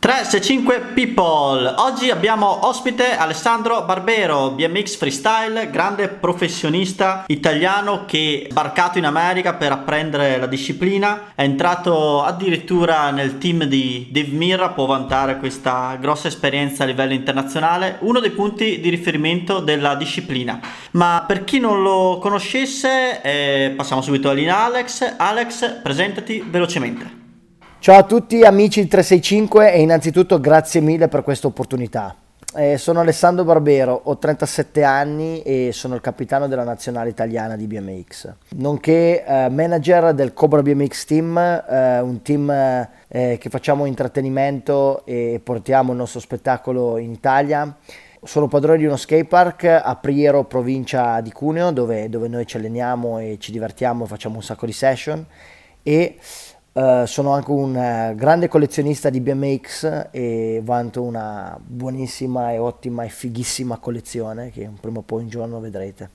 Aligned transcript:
365 0.00 0.92
People, 0.94 1.74
oggi 1.76 2.08
abbiamo 2.08 2.66
ospite 2.66 3.18
Alessandro 3.18 3.82
Barbero, 3.82 4.50
BMX 4.52 4.96
Freestyle, 4.96 5.68
grande 5.68 6.08
professionista 6.08 7.24
italiano 7.26 8.06
che 8.06 8.46
è 8.46 8.50
sbarcato 8.50 8.96
in 8.96 9.04
America 9.04 9.52
per 9.52 9.72
apprendere 9.72 10.38
la 10.38 10.46
disciplina, 10.46 11.32
è 11.34 11.42
entrato 11.42 12.22
addirittura 12.22 13.10
nel 13.10 13.36
team 13.36 13.64
di 13.64 14.08
Dave 14.10 14.30
Mirra, 14.30 14.70
può 14.70 14.86
vantare 14.86 15.36
questa 15.36 15.98
grossa 16.00 16.28
esperienza 16.28 16.84
a 16.84 16.86
livello 16.86 17.12
internazionale, 17.12 17.98
uno 18.00 18.20
dei 18.20 18.30
punti 18.30 18.80
di 18.80 18.88
riferimento 18.88 19.58
della 19.58 19.96
disciplina. 19.96 20.58
Ma 20.92 21.24
per 21.26 21.44
chi 21.44 21.60
non 21.60 21.82
lo 21.82 22.16
conoscesse, 22.22 23.20
eh, 23.20 23.74
passiamo 23.76 24.00
subito 24.00 24.30
all'Ina 24.30 24.64
Alex. 24.64 25.16
Alex, 25.18 25.82
presentati 25.82 26.42
velocemente. 26.48 27.19
Ciao 27.82 27.96
a 27.96 28.02
tutti 28.02 28.42
amici 28.42 28.82
di 28.82 28.88
365 28.88 29.72
e 29.72 29.80
innanzitutto 29.80 30.38
grazie 30.38 30.82
mille 30.82 31.08
per 31.08 31.22
questa 31.22 31.46
opportunità. 31.46 32.14
Eh, 32.54 32.76
sono 32.76 33.00
Alessandro 33.00 33.42
Barbero, 33.42 33.98
ho 34.04 34.18
37 34.18 34.84
anni 34.84 35.40
e 35.40 35.70
sono 35.72 35.94
il 35.94 36.02
capitano 36.02 36.46
della 36.46 36.62
nazionale 36.62 37.08
italiana 37.08 37.56
di 37.56 37.66
BMX, 37.66 38.34
nonché 38.56 39.24
eh, 39.24 39.48
manager 39.48 40.12
del 40.12 40.34
Cobra 40.34 40.60
BMX 40.60 41.04
Team, 41.06 41.38
eh, 41.38 42.00
un 42.00 42.20
team 42.20 42.50
eh, 42.50 43.38
che 43.40 43.48
facciamo 43.48 43.86
intrattenimento 43.86 45.00
e 45.06 45.40
portiamo 45.42 45.92
il 45.92 45.96
nostro 45.96 46.20
spettacolo 46.20 46.98
in 46.98 47.12
Italia. 47.12 47.74
Sono 48.22 48.46
padrone 48.46 48.76
di 48.76 48.84
uno 48.84 48.96
skatepark 48.96 49.80
a 49.82 49.96
Priero, 49.96 50.44
provincia 50.44 51.22
di 51.22 51.32
Cuneo, 51.32 51.70
dove, 51.70 52.10
dove 52.10 52.28
noi 52.28 52.46
ci 52.46 52.58
alleniamo 52.58 53.20
e 53.20 53.38
ci 53.40 53.50
divertiamo 53.52 54.04
e 54.04 54.06
facciamo 54.06 54.34
un 54.34 54.42
sacco 54.42 54.66
di 54.66 54.72
session. 54.72 55.24
E 55.82 56.18
Uh, 56.72 57.04
sono 57.04 57.32
anche 57.32 57.50
un 57.50 57.74
uh, 57.74 58.14
grande 58.14 58.46
collezionista 58.46 59.10
di 59.10 59.20
BMX 59.20 60.08
e 60.12 60.60
vanto 60.62 61.02
una 61.02 61.58
buonissima 61.60 62.52
e 62.52 62.58
ottima 62.58 63.02
e 63.02 63.08
fighissima 63.08 63.78
collezione 63.78 64.50
che 64.50 64.70
prima 64.80 64.98
o 64.98 65.02
poi 65.02 65.22
un 65.22 65.28
giorno 65.28 65.58
vedrete. 65.58 66.10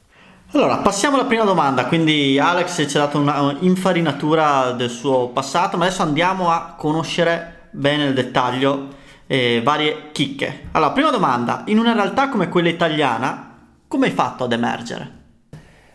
Allora, 0.51 0.77
passiamo 0.77 1.17
alla 1.17 1.25
prima 1.25 1.43
domanda. 1.43 1.85
Quindi 1.87 2.39
Alex 2.39 2.89
ci 2.89 2.97
ha 2.97 3.01
dato 3.01 3.19
un'infarinatura 3.19 4.71
del 4.71 4.89
suo 4.89 5.29
passato, 5.29 5.75
ma 5.75 5.85
adesso 5.85 6.03
andiamo 6.03 6.49
a 6.49 6.75
conoscere 6.77 7.67
bene 7.71 8.05
nel 8.05 8.13
dettaglio 8.13 8.87
eh, 9.27 9.61
varie 9.61 10.11
chicche. 10.11 10.69
Allora, 10.71 10.91
prima 10.91 11.09
domanda, 11.09 11.63
in 11.65 11.79
una 11.79 11.93
realtà 11.93 12.29
come 12.29 12.47
quella 12.47 12.69
italiana, 12.69 13.57
come 13.87 14.05
hai 14.07 14.13
fatto 14.13 14.45
ad 14.45 14.53
emergere? 14.53 15.11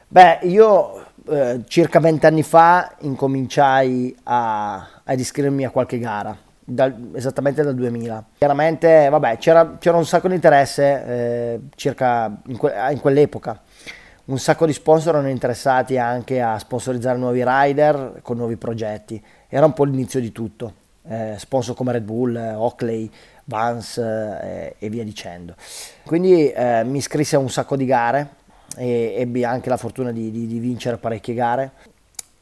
Beh, 0.08 0.40
io 0.42 0.99
eh, 1.30 1.60
circa 1.66 2.00
vent'anni 2.00 2.42
fa 2.42 2.96
incominciai 3.00 4.16
a, 4.24 4.86
ad 5.04 5.18
iscrivermi 5.18 5.64
a 5.64 5.70
qualche 5.70 5.98
gara, 5.98 6.36
dal, 6.64 7.10
esattamente 7.14 7.62
dal 7.62 7.74
2000. 7.74 8.24
Chiaramente, 8.38 9.08
vabbè, 9.08 9.38
c'era, 9.38 9.76
c'era 9.78 9.96
un 9.96 10.06
sacco 10.06 10.28
di 10.28 10.34
interesse 10.34 11.04
eh, 11.06 11.60
circa 11.76 12.40
in, 12.46 12.56
que- 12.56 12.74
in, 12.90 13.00
quell'epoca. 13.00 13.60
Un 14.26 14.38
sacco 14.38 14.66
di 14.66 14.72
sponsor 14.72 15.14
erano 15.14 15.30
interessati 15.30 15.98
anche 15.98 16.40
a 16.40 16.58
sponsorizzare 16.58 17.18
nuovi 17.18 17.42
rider 17.44 18.20
con 18.22 18.36
nuovi 18.36 18.56
progetti. 18.56 19.22
Era 19.48 19.66
un 19.66 19.72
po' 19.72 19.84
l'inizio 19.84 20.20
di 20.20 20.32
tutto. 20.32 20.74
Eh, 21.08 21.34
sponsor 21.38 21.74
come 21.74 21.92
Red 21.92 22.04
Bull, 22.04 22.36
Oakley, 22.36 23.10
Vans 23.44 23.98
eh, 23.98 24.76
e 24.78 24.88
via 24.88 25.02
dicendo. 25.02 25.54
Quindi 26.04 26.50
eh, 26.50 26.84
mi 26.84 26.98
iscrissi 26.98 27.34
a 27.34 27.38
un 27.38 27.50
sacco 27.50 27.76
di 27.76 27.84
gare 27.84 28.38
e 28.80 29.14
ebbi 29.18 29.44
anche 29.44 29.68
la 29.68 29.76
fortuna 29.76 30.10
di, 30.10 30.30
di, 30.30 30.46
di 30.46 30.58
vincere 30.58 30.96
parecchie 30.96 31.34
gare. 31.34 31.72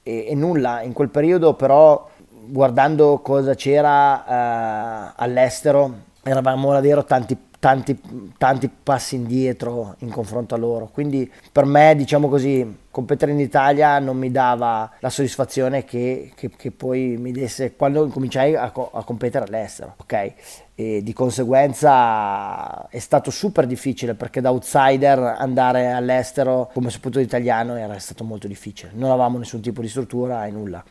E, 0.05 0.27
e, 0.29 0.35
nulla, 0.37 0.83
in 0.83 0.93
quel 0.93 1.09
periodo 1.09 1.55
però 1.55 2.09
guardando 2.47 3.19
cosa 3.19 3.55
c'era 3.55 5.09
uh, 5.09 5.13
all'estero 5.17 6.07
eravamo 6.23 6.73
davvero 6.73 7.05
tanti, 7.05 7.37
tanti, 7.59 8.01
tanti 8.39 8.69
passi 8.69 9.17
indietro 9.17 9.97
in 9.99 10.11
confronto 10.11 10.55
a 10.55 10.59
loro, 10.59 10.89
quindi 10.93 11.31
per 11.51 11.65
me 11.65 11.95
diciamo 11.97 12.29
così 12.29 12.87
competere 12.91 13.33
in 13.33 13.41
Italia 13.41 13.99
non 13.99 14.17
mi 14.17 14.31
dava 14.31 14.91
la 15.01 15.11
soddisfazione 15.11 15.85
che, 15.85 16.33
che, 16.35 16.51
che 16.51 16.71
poi 16.71 17.17
mi 17.19 17.33
desse 17.33 17.75
quando 17.75 18.07
cominciai 18.09 18.55
a, 18.55 18.73
a 18.73 19.05
competere 19.05 19.45
all'estero, 19.45 19.95
ok? 19.99 20.33
E 20.75 21.03
di 21.03 21.13
conseguenza 21.13 22.89
è 22.89 22.99
stato 23.01 23.31
super 23.31 23.67
difficile 23.67 24.15
perché 24.15 24.41
da 24.41 24.51
outsider 24.51 25.19
andare 25.19 25.91
all'estero 25.91 26.71
come 26.73 26.91
soprattutto 26.91 27.23
italiano 27.23 27.77
era 27.77 27.99
stato 27.99 28.23
molto 28.23 28.47
difficile, 28.47 28.93
non 28.95 29.11
avevamo 29.11 29.39
nessun 29.39 29.61
tipo 29.61 29.81
di 29.81 29.89
struttura 29.89 30.47
e 30.47 30.51
nulla. 30.51 30.85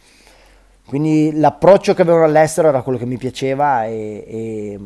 Quindi 0.86 1.38
l'approccio 1.38 1.94
che 1.94 2.02
avevano 2.02 2.24
all'estero 2.24 2.70
era 2.70 2.82
quello 2.82 2.98
che 2.98 3.06
mi 3.06 3.18
piaceva 3.18 3.86
e, 3.86 4.24
e 4.26 4.80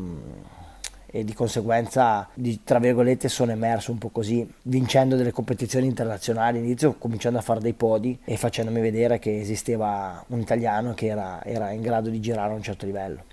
e 1.14 1.24
di 1.24 1.34
conseguenza, 1.34 2.26
di, 2.32 2.60
tra 2.64 2.78
virgolette, 2.78 3.28
sono 3.28 3.50
emerso 3.50 3.92
un 3.92 3.98
po' 3.98 4.08
così, 4.08 4.50
vincendo 4.62 5.14
delle 5.14 5.30
competizioni 5.30 5.86
internazionali. 5.86 6.58
Inizio 6.58 6.94
cominciando 6.98 7.38
a 7.38 7.42
fare 7.42 7.60
dei 7.60 7.74
podi 7.74 8.18
e 8.24 8.38
facendomi 8.38 8.80
vedere 8.80 9.18
che 9.18 9.38
esisteva 9.38 10.24
un 10.28 10.40
italiano 10.40 10.94
che 10.94 11.06
era, 11.06 11.44
era 11.44 11.70
in 11.70 11.82
grado 11.82 12.08
di 12.08 12.18
girare 12.18 12.52
a 12.52 12.56
un 12.56 12.62
certo 12.62 12.86
livello. 12.86 13.24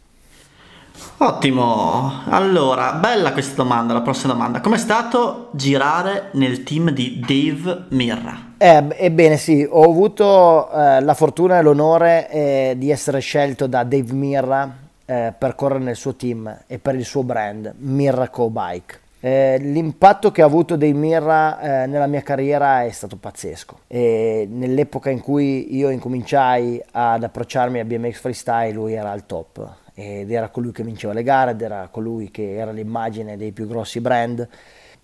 Ottimo, 1.19 2.23
allora, 2.25 2.93
bella 2.93 3.31
questa 3.31 3.55
domanda, 3.55 3.93
la 3.93 4.01
prossima 4.01 4.33
domanda. 4.33 4.59
Com'è 4.59 4.77
stato 4.77 5.47
girare 5.53 6.31
nel 6.33 6.63
team 6.63 6.91
di 6.91 7.23
Dave 7.25 7.85
Mirra? 7.89 8.47
Eh, 8.57 8.85
ebbene 8.97 9.37
sì, 9.37 9.65
ho 9.69 9.83
avuto 9.83 10.69
eh, 10.69 10.99
la 10.99 11.13
fortuna 11.13 11.57
e 11.57 11.61
l'onore 11.61 12.29
eh, 12.29 12.75
di 12.77 12.91
essere 12.91 13.19
scelto 13.19 13.67
da 13.67 13.85
Dave 13.85 14.11
Mirra 14.11 14.87
eh, 15.09 15.33
per 15.35 15.55
correre 15.55 15.83
nel 15.83 15.95
suo 15.95 16.15
team 16.15 16.55
e 16.67 16.77
per 16.77 16.93
il 16.93 17.03
suo 17.03 17.23
brand 17.23 17.73
Miracle 17.79 18.49
Bike. 18.49 18.99
Eh, 19.21 19.57
l'impatto 19.59 20.31
che 20.31 20.43
ha 20.43 20.45
avuto 20.45 20.75
dei 20.75 20.93
Mirra 20.93 21.59
eh, 21.59 21.87
nella 21.87 22.05
mia 22.05 22.21
carriera 22.21 22.83
è 22.83 22.91
stato 22.91 23.17
pazzesco. 23.17 23.79
E 23.87 24.47
nell'epoca 24.47 25.09
in 25.09 25.19
cui 25.19 25.75
io 25.75 25.89
incominciai 25.89 26.79
ad 26.91 27.23
approcciarmi 27.23 27.79
a 27.79 27.85
BMX 27.85 28.19
Freestyle, 28.19 28.71
lui 28.71 28.93
era 28.93 29.09
al 29.09 29.25
top 29.25 29.77
ed 29.95 30.31
era 30.31 30.49
colui 30.49 30.71
che 30.71 30.83
vinceva 30.83 31.11
le 31.11 31.23
gare, 31.23 31.51
ed 31.51 31.61
era 31.61 31.89
colui 31.91 32.29
che 32.29 32.55
era 32.55 32.71
l'immagine 32.71 33.35
dei 33.35 33.51
più 33.51 33.67
grossi 33.67 33.99
brand 33.99 34.47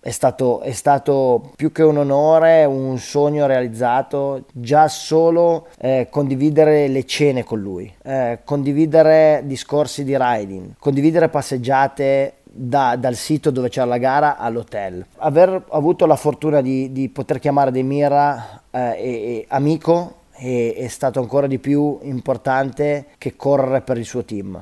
è 0.05 0.11
stato, 0.11 0.61
è 0.61 0.71
stato, 0.71 1.49
più 1.55 1.71
che 1.71 1.81
un 1.81 1.97
onore, 1.97 2.63
un 2.65 2.99
sogno 2.99 3.47
realizzato, 3.47 4.43
già 4.53 4.87
solo 4.87 5.65
eh, 5.79 6.09
condividere 6.11 6.87
le 6.87 7.05
cene 7.05 7.43
con 7.43 7.59
lui, 7.59 7.91
eh, 8.03 8.37
condividere 8.43 9.41
discorsi 9.45 10.03
di 10.03 10.15
riding, 10.15 10.75
condividere 10.77 11.29
passeggiate 11.29 12.33
da, 12.43 12.95
dal 12.97 13.15
sito 13.15 13.49
dove 13.49 13.69
c'era 13.69 13.87
la 13.87 13.97
gara 13.97 14.37
all'hotel. 14.37 15.03
Aver 15.17 15.65
avuto 15.71 16.05
la 16.05 16.15
fortuna 16.15 16.61
di, 16.61 16.91
di 16.91 17.09
poter 17.09 17.39
chiamare 17.39 17.71
Demira 17.71 18.61
eh, 18.69 18.79
e, 18.79 18.93
e 18.99 19.45
amico 19.47 20.17
è, 20.33 20.75
è 20.77 20.87
stato 20.87 21.19
ancora 21.19 21.47
di 21.47 21.57
più 21.57 21.97
importante 22.03 23.07
che 23.17 23.35
correre 23.35 23.81
per 23.81 23.97
il 23.97 24.05
suo 24.05 24.23
team. 24.23 24.61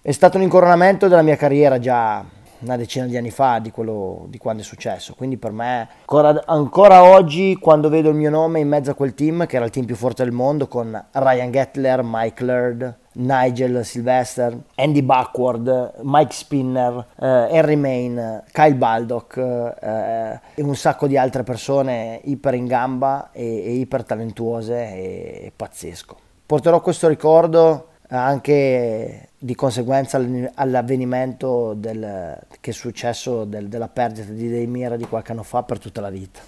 È 0.00 0.12
stato 0.12 0.38
un 0.38 0.44
incoronamento 0.44 1.08
della 1.08 1.20
mia 1.20 1.36
carriera 1.36 1.78
già 1.78 2.24
una 2.62 2.76
decina 2.76 3.06
di 3.06 3.16
anni 3.16 3.30
fa 3.30 3.58
di, 3.58 3.70
quello, 3.70 4.26
di 4.28 4.38
quando 4.38 4.62
è 4.62 4.64
successo. 4.64 5.14
Quindi 5.14 5.36
per 5.36 5.52
me, 5.52 5.88
ancora, 6.00 6.42
ancora, 6.46 7.02
oggi, 7.02 7.56
quando 7.60 7.88
vedo 7.88 8.08
il 8.08 8.16
mio 8.16 8.30
nome 8.30 8.60
in 8.60 8.68
mezzo 8.68 8.90
a 8.90 8.94
quel 8.94 9.14
team, 9.14 9.46
che 9.46 9.56
era 9.56 9.64
il 9.64 9.70
team 9.70 9.86
più 9.86 9.96
forte 9.96 10.24
del 10.24 10.32
mondo, 10.32 10.66
con 10.68 11.02
Ryan 11.12 11.50
Gettler, 11.50 12.00
Mike 12.02 12.44
Laird, 12.44 12.96
Nigel 13.14 13.84
Sylvester, 13.84 14.56
Andy 14.76 15.02
Backward, 15.02 15.94
Mike 16.02 16.32
Spinner, 16.32 17.06
eh, 17.20 17.48
Henry 17.50 17.76
Main, 17.76 18.42
Kyle 18.52 18.74
Baldock 18.74 19.36
eh, 19.36 20.40
e 20.54 20.62
un 20.62 20.74
sacco 20.74 21.06
di 21.06 21.16
altre 21.18 21.42
persone 21.42 22.20
iper 22.24 22.54
in 22.54 22.66
gamba 22.66 23.30
e, 23.32 23.44
e 23.44 23.72
iper 23.72 24.04
talentuose 24.04 24.74
e, 24.74 25.40
e 25.44 25.52
pazzesco. 25.54 26.16
Porterò 26.46 26.80
questo 26.80 27.08
ricordo 27.08 27.88
anche 28.18 29.28
di 29.38 29.54
conseguenza 29.54 30.20
all'avvenimento 30.54 31.74
del, 31.74 32.38
che 32.60 32.70
è 32.70 32.74
successo 32.74 33.44
del, 33.44 33.68
della 33.68 33.88
perdita 33.88 34.30
di 34.30 34.48
Deimira 34.48 34.96
di 34.96 35.06
qualche 35.06 35.32
anno 35.32 35.42
fa 35.42 35.62
per 35.62 35.78
tutta 35.78 36.00
la 36.00 36.10
vita. 36.10 36.40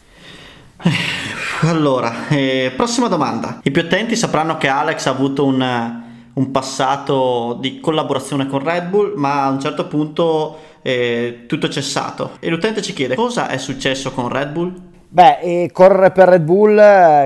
Allora, 1.63 2.29
eh, 2.29 2.73
prossima 2.77 3.09
domanda. 3.09 3.61
I 3.63 3.71
più 3.71 3.83
attenti 3.83 4.17
sapranno 4.17 4.59
che 4.59 4.69
Alex 4.69 5.07
ha 5.07 5.11
avuto 5.11 5.45
un, 5.47 6.03
un 6.33 6.51
passato 6.51 7.57
di 7.61 7.81
collaborazione 7.81 8.47
con 8.47 8.63
Red 8.63 8.89
Bull, 8.89 9.15
ma 9.17 9.45
a 9.45 9.49
un 9.49 9.61
certo 9.61 9.87
punto 9.87 10.59
eh, 10.83 11.45
tutto 11.47 11.67
è 11.67 11.71
cessato. 11.71 12.33
E 12.41 12.51
l'utente 12.51 12.83
ci 12.83 12.93
chiede 12.93 13.15
cosa 13.15 13.49
è 13.49 13.57
successo 13.57 14.13
con 14.13 14.29
Red 14.29 14.51
Bull? 14.51 14.93
Beh, 15.15 15.71
correre 15.71 16.11
per 16.11 16.27
Red 16.27 16.43
Bull, 16.43 16.77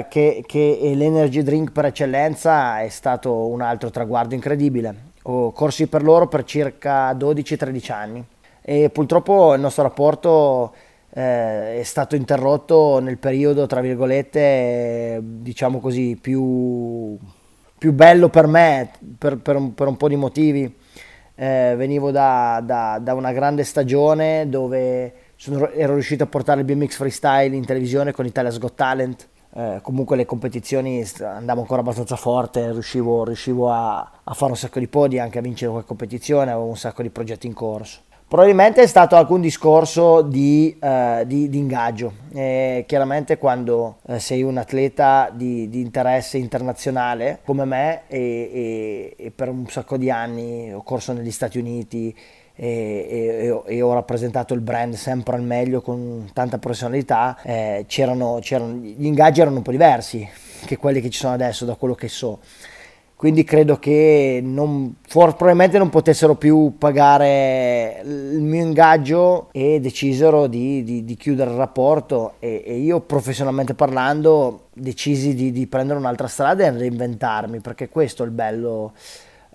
che, 0.09 0.45
che 0.47 0.79
è 0.79 0.93
l'energy 0.93 1.43
drink 1.43 1.73
per 1.73 1.87
eccellenza, 1.87 2.83
è 2.83 2.91
stato 2.91 3.47
un 3.47 3.63
altro 3.63 3.89
traguardo 3.89 4.35
incredibile. 4.35 4.95
Ho 5.23 5.53
corsi 5.53 5.87
per 5.87 6.03
loro 6.03 6.29
per 6.29 6.45
circa 6.45 7.11
12-13 7.15 7.93
anni 7.93 8.23
e 8.61 8.91
purtroppo 8.91 9.55
il 9.55 9.63
nostro 9.63 9.85
rapporto 9.85 10.75
eh, 11.15 11.81
è 11.81 11.83
stato 11.83 12.15
interrotto 12.15 12.99
nel 12.99 13.17
periodo, 13.17 13.65
tra 13.65 13.81
virgolette, 13.81 15.21
diciamo 15.23 15.81
così, 15.81 16.19
più, 16.21 17.17
più 17.79 17.93
bello 17.95 18.29
per 18.29 18.49
me, 18.49 18.91
per, 19.17 19.39
per, 19.39 19.57
un, 19.57 19.73
per 19.73 19.87
un 19.87 19.97
po' 19.97 20.09
di 20.09 20.17
motivi 20.17 20.77
eh, 21.41 21.75
venivo 21.77 22.11
da, 22.11 22.61
da, 22.65 22.99
da, 23.01 23.15
una 23.15 23.33
grande 23.33 23.63
stagione 23.63 24.49
dove 24.49 25.13
sono, 25.41 25.71
ero 25.71 25.95
riuscito 25.95 26.25
a 26.25 26.27
portare 26.27 26.61
il 26.61 26.67
BMX 26.67 26.97
freestyle 26.97 27.55
in 27.55 27.65
televisione 27.65 28.13
con 28.13 28.27
Italia's 28.27 28.59
Got 28.59 28.75
Talent. 28.75 29.29
Eh, 29.55 29.79
comunque 29.83 30.17
le 30.17 30.27
competizioni 30.27 31.07
andavo 31.21 31.61
ancora 31.61 31.81
abbastanza 31.81 32.17
forte, 32.17 32.73
riuscivo, 32.73 33.25
riuscivo 33.25 33.71
a, 33.71 33.99
a, 34.25 34.35
fare 34.35 34.51
un 34.51 34.57
sacco 34.57 34.81
di 34.81 34.89
podi, 34.89 35.21
anche 35.21 35.39
a 35.39 35.41
vincere 35.41 35.71
qualche 35.71 35.89
competizione, 35.89 36.51
avevo 36.51 36.67
un 36.67 36.77
sacco 36.77 37.03
di 37.03 37.11
progetti 37.11 37.47
in 37.47 37.55
corso. 37.55 38.01
Probabilmente 38.27 38.83
è 38.83 38.87
stato 38.87 39.17
anche 39.17 39.33
un 39.33 39.41
discorso 39.41 40.21
di, 40.21 40.77
uh, 40.79 41.25
di, 41.25 41.49
di 41.49 41.57
ingaggio. 41.57 42.13
E 42.35 42.85
chiaramente 42.87 43.39
quando 43.39 43.99
uh, 44.03 44.19
sei 44.19 44.43
un 44.43 44.59
atleta 44.59 45.31
di, 45.33 45.71
di, 45.71 45.81
interesse 45.81 46.37
internazionale 46.37 47.41
come 47.43 47.65
me 47.65 48.03
e, 48.07 49.15
e, 49.17 49.25
e, 49.25 49.31
per 49.31 49.49
un 49.49 49.67
sacco 49.69 49.97
di 49.97 50.11
anni 50.11 50.71
ho 50.75 50.83
corso 50.83 51.15
negli 51.15 51.31
Stati 51.31 51.59
Uniti 51.59 52.15
e, 52.61 53.63
e 53.67 53.83
ho 53.83 53.93
rappresentato 53.93 54.53
il 54.53 54.61
brand 54.61 54.95
sempre 54.95 55.37
al 55.37 55.43
meglio 55.43 55.81
con 55.81 56.29
tanta 56.33 56.59
professionalità, 56.59 57.39
eh, 57.43 57.85
c'erano, 57.87 58.39
c'erano, 58.41 58.75
gli 58.75 59.07
ingaggi 59.07 59.41
erano 59.41 59.59
un 59.59 59.63
po' 59.63 59.71
diversi 59.71 60.29
che 60.67 60.77
quelli 60.77 61.01
che 61.01 61.09
ci 61.09 61.21
sono 61.21 61.35
adesso 61.35 61.65
da 61.65 61.77
quello 61.77 61.95
che 61.95 62.09
so. 62.09 62.41
Quindi 63.15 63.43
credo 63.43 63.79
che 63.79 64.41
non, 64.43 64.97
for, 65.07 65.35
probabilmente 65.35 65.77
non 65.79 65.89
potessero 65.89 66.37
più 66.37 66.75
pagare 66.79 68.01
il 68.05 68.41
mio 68.41 68.63
ingaggio 68.63 69.49
e 69.51 69.81
decisero 69.81 70.47
di, 70.47 70.85
di, 70.85 71.05
di 71.05 71.17
chiudere 71.17 71.51
il 71.51 71.57
rapporto 71.57 72.35
e, 72.39 72.63
e, 72.65 72.77
io 72.77 73.01
professionalmente 73.01 73.75
parlando 73.75 74.67
decisi 74.73 75.35
di, 75.35 75.51
di, 75.51 75.67
prendere 75.67 75.99
un'altra 75.99 76.29
strada 76.29 76.65
e 76.65 76.71
reinventarmi 76.71 77.59
perché 77.59 77.89
questo 77.89 78.23
è 78.23 78.27
il 78.27 78.31
bello 78.31 78.93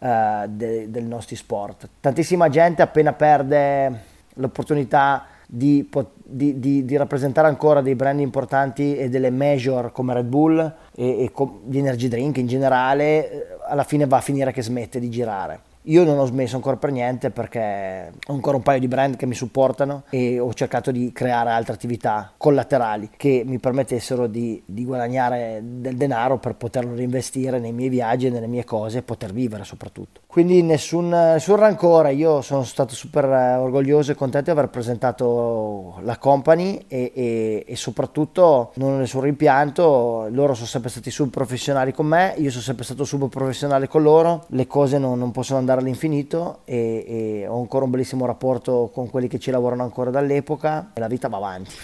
uh, 0.03 0.47
de, 0.47 0.89
del 0.89 1.05
nostro 1.05 1.35
sport. 1.35 1.87
Tantissima 1.99 2.49
gente 2.49 2.81
appena 2.81 3.13
perde 3.13 4.11
l'opportunità 4.35 5.25
di, 5.47 5.87
di, 6.23 6.59
di, 6.59 6.85
di, 6.85 6.97
rappresentare 6.97 7.47
ancora 7.47 7.81
dei 7.81 7.95
brand 7.95 8.19
importanti 8.19 8.97
e 8.97 9.09
delle 9.09 9.29
major 9.29 9.91
come 9.91 10.13
Red 10.13 10.25
Bull 10.25 10.59
e, 10.95 11.23
e 11.23 11.31
di 11.63 11.77
energy 11.77 12.07
drink 12.07 12.37
in 12.37 12.47
generale, 12.47 13.31
eh, 13.31 13.47
alla 13.67 13.83
fine 13.83 14.07
va 14.07 14.17
a 14.17 14.21
finire 14.21 14.51
che 14.51 14.63
smette 14.63 14.99
di 14.99 15.09
girare. 15.09 15.71
Io 15.87 16.05
non 16.05 16.17
ho 16.17 16.25
smesso 16.25 16.55
ancora 16.55 16.77
per 16.77 16.91
niente 16.91 17.29
perché 17.29 18.13
ho 18.27 18.33
ancora 18.33 18.55
un 18.55 18.63
paio 18.63 18.79
di 18.79 18.87
brand 18.87 19.17
che 19.17 19.25
mi 19.25 19.35
supportano 19.35 20.03
e 20.09 20.39
ho 20.39 20.53
cercato 20.53 20.91
di 20.91 21.11
creare 21.11 21.49
altre 21.49 21.73
attività 21.73 22.31
collaterali 22.37 23.09
che 23.17 23.43
mi 23.45 23.59
permettessero 23.59 24.27
di, 24.27 24.61
di 24.65 24.85
guadagnare 24.85 25.59
del 25.61 25.97
denaro 25.97 26.37
per 26.37 26.55
poterlo 26.55 26.95
reinvestire 26.95 27.59
nei 27.59 27.73
miei 27.73 27.89
viaggi 27.89 28.27
e 28.27 28.29
nelle 28.29 28.47
mie 28.47 28.63
cose 28.63 28.99
e 28.99 29.01
poter 29.01 29.33
vivere 29.33 29.65
soprattutto. 29.65 30.21
Quindi 30.33 30.63
nessun, 30.63 31.09
nessun 31.09 31.57
rancore, 31.57 32.11
io 32.15 32.41
sono 32.41 32.63
stato 32.63 32.95
super 32.95 33.23
eh, 33.25 33.53
orgoglioso 33.53 34.11
e 34.11 34.15
contento 34.15 34.51
di 34.51 34.57
aver 34.57 34.71
presentato 34.71 35.99
la 36.01 36.17
company 36.17 36.85
e, 36.87 37.11
e, 37.13 37.63
e 37.67 37.75
soprattutto 37.75 38.71
non 38.77 38.93
ho 38.93 38.97
nessun 38.97 39.21
rimpianto, 39.21 40.25
loro 40.31 40.55
sono 40.55 40.65
sempre 40.65 40.89
stati 40.89 41.11
sub 41.11 41.29
professionali 41.29 41.93
con 41.93 42.07
me, 42.07 42.33
io 42.37 42.49
sono 42.49 42.63
sempre 42.63 42.83
stato 42.83 43.03
sub 43.03 43.29
professionale 43.29 43.87
con 43.87 44.01
loro, 44.01 44.45
le 44.47 44.65
cose 44.65 44.97
non, 44.97 45.19
non 45.19 45.29
possono 45.29 45.59
andare 45.59 45.81
all'infinito 45.81 46.61
e, 46.65 47.05
e 47.07 47.47
ho 47.47 47.59
ancora 47.59 47.85
un 47.85 47.91
bellissimo 47.91 48.25
rapporto 48.25 48.89
con 48.91 49.11
quelli 49.11 49.27
che 49.27 49.37
ci 49.37 49.51
lavorano 49.51 49.83
ancora 49.83 50.09
dall'epoca 50.09 50.89
e 50.95 50.99
la 50.99 51.07
vita 51.07 51.27
va 51.27 51.37
avanti. 51.37 51.75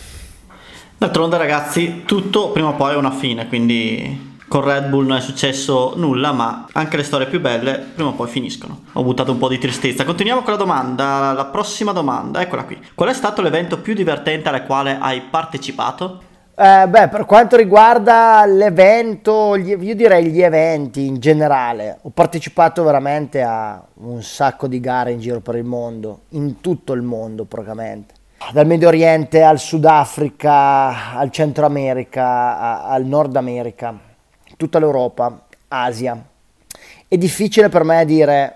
D'altronde 0.97 1.37
ragazzi, 1.37 2.01
tutto 2.03 2.49
prima 2.49 2.69
o 2.69 2.73
poi 2.73 2.95
ha 2.95 2.97
una 2.97 3.11
fine, 3.11 3.47
quindi 3.47 4.28
con 4.49 4.61
Red 4.61 4.89
Bull 4.89 5.05
non 5.05 5.17
è 5.17 5.21
successo 5.21 5.93
nulla, 5.95 6.33
ma 6.33 6.65
anche 6.73 6.97
le 6.97 7.03
storie 7.03 7.27
più 7.27 7.39
belle 7.39 7.77
prima 7.77 8.09
o 8.09 8.13
poi 8.13 8.27
finiscono. 8.27 8.81
Ho 8.93 9.03
buttato 9.03 9.31
un 9.31 9.37
po' 9.37 9.47
di 9.47 9.59
tristezza. 9.59 10.03
Continuiamo 10.03 10.41
con 10.41 10.51
la 10.51 10.59
domanda, 10.59 11.31
la 11.31 11.45
prossima 11.45 11.93
domanda, 11.93 12.41
eccola 12.41 12.65
qui. 12.65 12.77
Qual 12.95 13.07
è 13.07 13.13
stato 13.13 13.41
l'evento 13.41 13.79
più 13.79 13.93
divertente 13.93 14.49
al 14.49 14.65
quale 14.65 14.97
hai 14.99 15.21
partecipato? 15.21 16.23
Eh, 16.55 16.87
beh, 16.89 17.07
per 17.07 17.25
quanto 17.25 17.55
riguarda 17.55 18.43
l'evento, 18.45 19.55
io 19.55 19.95
direi 19.95 20.25
gli 20.25 20.41
eventi 20.41 21.05
in 21.05 21.19
generale, 21.19 21.99
ho 22.01 22.09
partecipato 22.09 22.83
veramente 22.83 23.41
a 23.41 23.81
un 23.99 24.21
sacco 24.21 24.67
di 24.67 24.81
gare 24.81 25.11
in 25.11 25.19
giro 25.19 25.39
per 25.39 25.55
il 25.55 25.63
mondo, 25.63 26.23
in 26.29 26.59
tutto 26.59 26.91
il 26.91 27.01
mondo 27.01 27.45
praticamente 27.45 28.15
dal 28.51 28.65
Medio 28.65 28.87
Oriente 28.87 29.43
al 29.43 29.59
Sudafrica, 29.59 31.13
al 31.13 31.29
Centro 31.29 31.65
America, 31.65 32.83
al 32.83 33.03
Nord 33.03 33.35
America 33.35 34.07
tutta 34.59 34.77
l'Europa, 34.77 35.45
Asia. 35.69 36.21
È 37.07 37.17
difficile 37.17 37.69
per 37.69 37.85
me 37.85 38.03
dire 38.03 38.55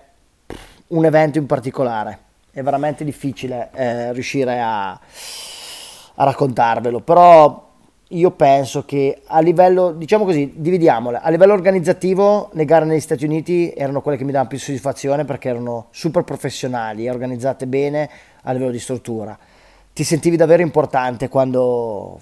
un 0.88 1.06
evento 1.06 1.38
in 1.38 1.46
particolare, 1.46 2.20
è 2.52 2.62
veramente 2.62 3.06
difficile 3.06 3.70
eh, 3.74 4.12
riuscire 4.12 4.60
a, 4.60 4.90
a 4.92 5.00
raccontarvelo, 6.26 7.00
però 7.00 7.72
io 8.10 8.32
penso 8.32 8.84
che 8.84 9.22
a 9.28 9.40
livello, 9.40 9.94
diciamo 9.94 10.26
così, 10.26 10.52
dividiamole, 10.58 11.20
a 11.22 11.30
livello 11.30 11.54
organizzativo 11.54 12.50
le 12.52 12.66
gare 12.66 12.84
negli 12.84 13.00
Stati 13.00 13.24
Uniti 13.24 13.72
erano 13.74 14.02
quelle 14.02 14.18
che 14.18 14.26
mi 14.26 14.32
davano 14.32 14.50
più 14.50 14.60
soddisfazione 14.60 15.24
perché 15.24 15.48
erano 15.48 15.88
super 15.92 16.24
professionali 16.24 17.08
organizzate 17.08 17.66
bene 17.66 18.10
a 18.42 18.52
livello 18.52 18.72
di 18.72 18.80
struttura. 18.80 19.40
Ti 19.94 20.04
sentivi 20.04 20.36
davvero 20.36 20.64
importante 20.64 21.30
quando 21.30 22.20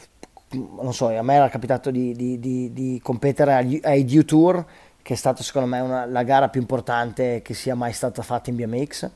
non 0.52 0.94
so, 0.94 1.08
a 1.08 1.22
me 1.22 1.36
era 1.36 1.50
capitato 1.50 1.92
di, 1.92 2.14
di, 2.14 2.40
di, 2.40 2.72
di 2.74 3.00
competere 3.02 3.82
ai 3.84 4.06
Dew 4.06 4.24
Tour, 4.24 4.66
che 5.02 5.14
è 5.14 5.18
stata 5.18 5.44
secondo 5.44 5.68
me 5.68 5.80
una, 5.80 6.06
la 6.06 6.24
gara 6.24 6.50
più 6.50 6.62
importante 6.62 7.42
che 7.42 7.54
sia 7.54 7.76
mai 7.76 7.94
stata 7.94 8.22
fatta 8.22 8.50
in 8.50 8.56
BMX. 8.56 9.10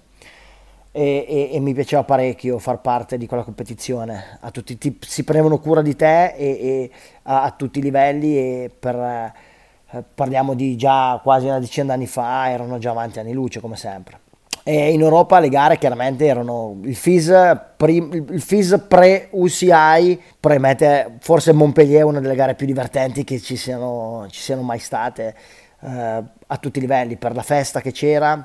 E, 0.92 1.26
e, 1.28 1.50
e, 1.52 1.60
mi 1.60 1.74
piaceva 1.74 2.06
parecchio 2.06 2.58
far 2.58 2.80
parte 2.80 3.18
di 3.18 3.28
quella 3.28 3.44
competizione. 3.44 4.40
Tutti, 4.54 4.78
ti, 4.78 4.98
si 5.02 5.26
prendevano 5.26 5.60
cura 5.60 5.82
di 5.82 5.94
te 5.94 6.28
e 6.36 6.90
a, 7.24 7.44
a, 7.44 7.52
tutti 7.52 7.80
i 7.80 7.82
livelli 7.82 8.38
e 8.38 8.72
per, 8.80 8.96
eh, 8.96 10.04
parliamo 10.14 10.54
di 10.54 10.78
già 10.78 11.20
quasi 11.22 11.48
una 11.48 11.60
decina 11.60 11.88
d'anni 11.88 12.08
fa, 12.08 12.50
erano 12.50 12.78
già 12.78 12.92
avanti 12.92 13.20
anni 13.20 13.34
luce 13.34 13.60
come 13.60 13.76
sempre. 13.76 14.20
E 14.68 14.92
in 14.92 15.02
Europa 15.02 15.38
le 15.38 15.50
gare 15.50 15.78
chiaramente 15.78 16.26
erano 16.26 16.80
il 16.86 16.96
FIS, 16.96 17.32
prim, 17.78 18.12
il 18.32 18.42
FIS 18.42 18.86
pre-UCI, 18.88 20.20
premette 20.40 21.18
forse 21.20 21.54
Montpellier 21.54 22.04
una 22.04 22.20
delle 22.20 22.34
gare 22.34 22.56
più 22.56 22.66
divertenti 22.66 23.24
che 23.24 23.40
ci 23.40 23.58
siano, 23.58 24.26
ci 24.32 24.42
siano 24.42 24.64
mai 24.64 24.80
state 24.80 25.36
eh, 25.82 26.24
a 26.48 26.58
tutti 26.58 26.80
i 26.80 26.82
livelli, 26.82 27.16
per 27.16 27.36
la 27.36 27.44
festa 27.44 27.80
che 27.80 27.92
c'era, 27.92 28.44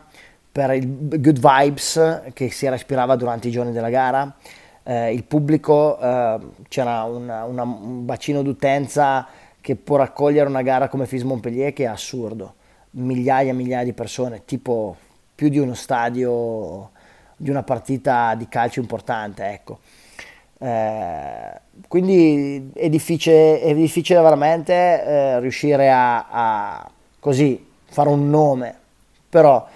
per 0.52 0.72
il 0.72 1.08
good 1.18 1.40
vibes 1.40 2.24
che 2.34 2.50
si 2.50 2.68
respirava 2.68 3.16
durante 3.16 3.48
i 3.48 3.50
giorni 3.50 3.72
della 3.72 3.88
gara, 3.88 4.36
eh, 4.82 5.14
il 5.14 5.24
pubblico, 5.24 5.98
eh, 5.98 6.38
c'era 6.68 7.04
una, 7.04 7.44
una, 7.44 7.62
un 7.62 8.04
bacino 8.04 8.42
d'utenza 8.42 9.26
che 9.58 9.74
può 9.74 9.96
raccogliere 9.96 10.50
una 10.50 10.60
gara 10.60 10.88
come 10.88 11.06
FIS 11.06 11.22
Montpellier 11.22 11.72
che 11.72 11.84
è 11.84 11.86
assurdo, 11.86 12.56
migliaia 12.90 13.52
e 13.52 13.54
migliaia 13.54 13.84
di 13.84 13.94
persone, 13.94 14.42
tipo 14.44 14.96
più 15.40 15.48
di 15.48 15.56
uno 15.58 15.72
stadio, 15.72 16.90
di 17.34 17.48
una 17.48 17.62
partita 17.62 18.34
di 18.34 18.46
calcio 18.46 18.78
importante, 18.80 19.46
ecco. 19.46 19.78
Eh, 20.58 21.60
quindi 21.88 22.70
è 22.74 22.90
difficile, 22.90 23.58
è 23.58 23.74
difficile 23.74 24.20
veramente 24.20 24.74
eh, 24.74 25.40
riuscire 25.40 25.90
a, 25.90 26.26
a, 26.28 26.90
così 27.18 27.68
fare 27.86 28.10
un 28.10 28.28
nome, 28.28 28.76
però 29.30 29.66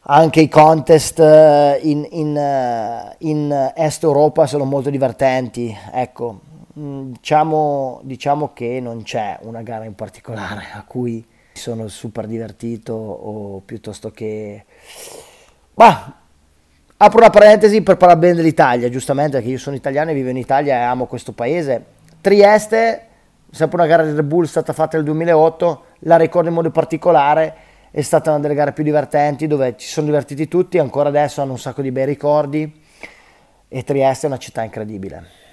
anche 0.00 0.40
i 0.40 0.48
contest 0.48 1.20
eh, 1.20 1.78
in, 1.84 2.04
in, 2.10 2.36
eh, 2.36 3.14
in 3.18 3.72
Est 3.72 4.02
Europa 4.02 4.48
sono 4.48 4.64
molto 4.64 4.90
divertenti, 4.90 5.72
ecco, 5.92 6.40
mm, 6.76 7.12
diciamo, 7.12 8.00
diciamo 8.02 8.52
che 8.52 8.80
non 8.80 9.04
c'è 9.04 9.38
una 9.42 9.62
gara 9.62 9.84
in 9.84 9.94
particolare 9.94 10.70
a 10.72 10.82
cui 10.82 11.24
sono 11.60 11.88
super 11.88 12.26
divertito 12.26 12.92
o 12.94 13.60
piuttosto 13.60 14.10
che... 14.10 14.64
Bah, 15.74 16.14
apro 16.96 17.18
una 17.18 17.30
parentesi 17.30 17.82
per 17.82 17.96
parlare 17.96 18.20
bene 18.20 18.34
dell'Italia, 18.34 18.88
giustamente 18.88 19.36
perché 19.36 19.50
io 19.50 19.58
sono 19.58 19.76
italiano 19.76 20.10
e 20.10 20.14
vivo 20.14 20.28
in 20.28 20.36
Italia 20.36 20.76
e 20.76 20.82
amo 20.82 21.06
questo 21.06 21.32
paese. 21.32 21.84
Trieste, 22.20 23.06
sempre 23.50 23.78
una 23.78 23.86
gara 23.86 24.04
di 24.04 24.12
Red 24.12 24.24
Bull 24.24 24.44
stata 24.44 24.72
fatta 24.72 24.96
nel 24.96 25.06
2008, 25.06 25.84
la 26.00 26.16
ricordo 26.16 26.48
in 26.48 26.54
modo 26.54 26.70
particolare, 26.70 27.54
è 27.90 28.02
stata 28.02 28.30
una 28.30 28.40
delle 28.40 28.54
gare 28.54 28.72
più 28.72 28.82
divertenti 28.82 29.46
dove 29.46 29.76
ci 29.76 29.86
sono 29.86 30.06
divertiti 30.06 30.48
tutti, 30.48 30.78
ancora 30.78 31.08
adesso 31.08 31.40
hanno 31.40 31.52
un 31.52 31.58
sacco 31.58 31.82
di 31.82 31.92
bei 31.92 32.04
ricordi 32.04 32.82
e 33.68 33.84
Trieste 33.84 34.26
è 34.26 34.28
una 34.28 34.38
città 34.38 34.62
incredibile. 34.62 35.43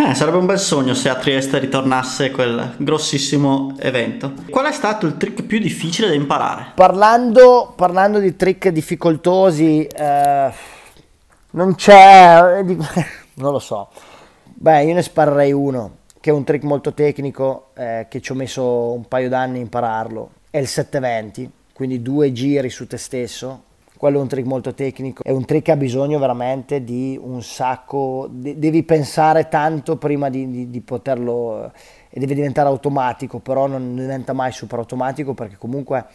Eh, 0.00 0.14
sarebbe 0.14 0.36
un 0.36 0.46
bel 0.46 0.60
sogno 0.60 0.94
se 0.94 1.08
a 1.08 1.16
Trieste 1.16 1.58
ritornasse 1.58 2.30
quel 2.30 2.76
grossissimo 2.76 3.74
evento. 3.80 4.32
Qual 4.48 4.64
è 4.64 4.70
stato 4.70 5.06
il 5.06 5.16
trick 5.16 5.42
più 5.42 5.58
difficile 5.58 6.06
da 6.06 6.14
imparare? 6.14 6.70
Parlando, 6.76 7.72
parlando 7.74 8.20
di 8.20 8.36
trick 8.36 8.68
difficoltosi, 8.68 9.84
eh, 9.86 10.52
non 11.50 11.74
c'è... 11.74 12.62
non 13.34 13.50
lo 13.50 13.58
so. 13.58 13.88
Beh, 14.44 14.84
io 14.84 14.94
ne 14.94 15.02
sparerei 15.02 15.50
uno, 15.50 15.96
che 16.20 16.30
è 16.30 16.32
un 16.32 16.44
trick 16.44 16.62
molto 16.62 16.94
tecnico, 16.94 17.70
eh, 17.74 18.06
che 18.08 18.20
ci 18.20 18.30
ho 18.30 18.36
messo 18.36 18.92
un 18.92 19.08
paio 19.08 19.28
d'anni 19.28 19.58
a 19.58 19.62
impararlo. 19.62 20.30
È 20.48 20.58
il 20.58 20.68
720, 20.68 21.50
quindi 21.72 22.00
due 22.02 22.30
giri 22.30 22.70
su 22.70 22.86
te 22.86 22.98
stesso, 22.98 23.62
quello 23.98 24.18
è 24.18 24.22
un 24.22 24.28
trick 24.28 24.46
molto 24.46 24.74
tecnico, 24.74 25.24
è 25.24 25.32
un 25.32 25.44
trick 25.44 25.64
che 25.64 25.72
ha 25.72 25.76
bisogno 25.76 26.20
veramente 26.20 26.84
di 26.84 27.18
un 27.20 27.42
sacco, 27.42 28.28
de- 28.30 28.56
devi 28.56 28.84
pensare 28.84 29.48
tanto 29.48 29.96
prima 29.96 30.30
di, 30.30 30.48
di, 30.48 30.70
di 30.70 30.80
poterlo 30.80 31.64
eh, 31.64 31.70
e 32.10 32.20
deve 32.20 32.34
diventare 32.34 32.68
automatico, 32.68 33.40
però 33.40 33.66
non 33.66 33.96
diventa 33.96 34.32
mai 34.32 34.52
super 34.52 34.78
automatico 34.78 35.34
perché 35.34 35.56
comunque 35.56 36.06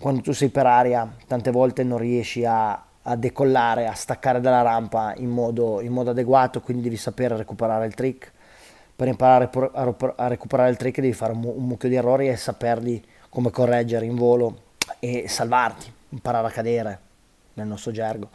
quando 0.00 0.20
tu 0.20 0.32
sei 0.32 0.48
per 0.48 0.66
aria 0.66 1.08
tante 1.28 1.52
volte 1.52 1.84
non 1.84 1.98
riesci 1.98 2.44
a, 2.44 2.72
a 3.02 3.14
decollare, 3.14 3.86
a 3.86 3.94
staccare 3.94 4.40
dalla 4.40 4.62
rampa 4.62 5.14
in 5.16 5.30
modo, 5.30 5.80
in 5.80 5.92
modo, 5.92 6.10
adeguato, 6.10 6.60
quindi 6.60 6.82
devi 6.82 6.96
sapere 6.96 7.36
recuperare 7.36 7.86
il 7.86 7.94
trick. 7.94 8.32
Per 8.96 9.06
imparare 9.06 9.48
a, 9.74 10.26
recuperare 10.26 10.70
il 10.70 10.76
trick 10.76 11.00
devi 11.00 11.12
fare 11.12 11.32
un 11.32 11.38
mucchio 11.38 11.88
di 11.88 11.94
errori 11.94 12.28
e 12.28 12.36
saperli 12.36 13.00
come 13.28 13.52
correggere 13.52 14.06
in 14.06 14.16
volo 14.16 14.62
e 14.98 15.28
salvarti, 15.28 15.92
imparare 16.08 16.48
a 16.48 16.50
cadere 16.50 17.00
nel 17.58 17.66
nostro 17.66 17.90
gergo. 17.90 18.30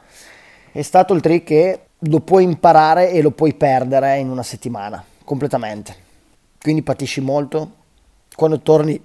È 0.72 0.82
stato 0.82 1.14
il 1.14 1.22
trick 1.22 1.46
che 1.46 1.80
lo 1.98 2.20
puoi 2.20 2.44
imparare 2.44 3.12
e 3.12 3.22
lo 3.22 3.32
puoi 3.32 3.54
perdere 3.54 4.18
in 4.18 4.30
una 4.30 4.44
settimana, 4.44 5.04
completamente. 5.24 5.96
Quindi 6.60 6.82
patisci 6.82 7.22
molto. 7.22 7.82
Quando 8.36 8.60
torni 8.60 9.00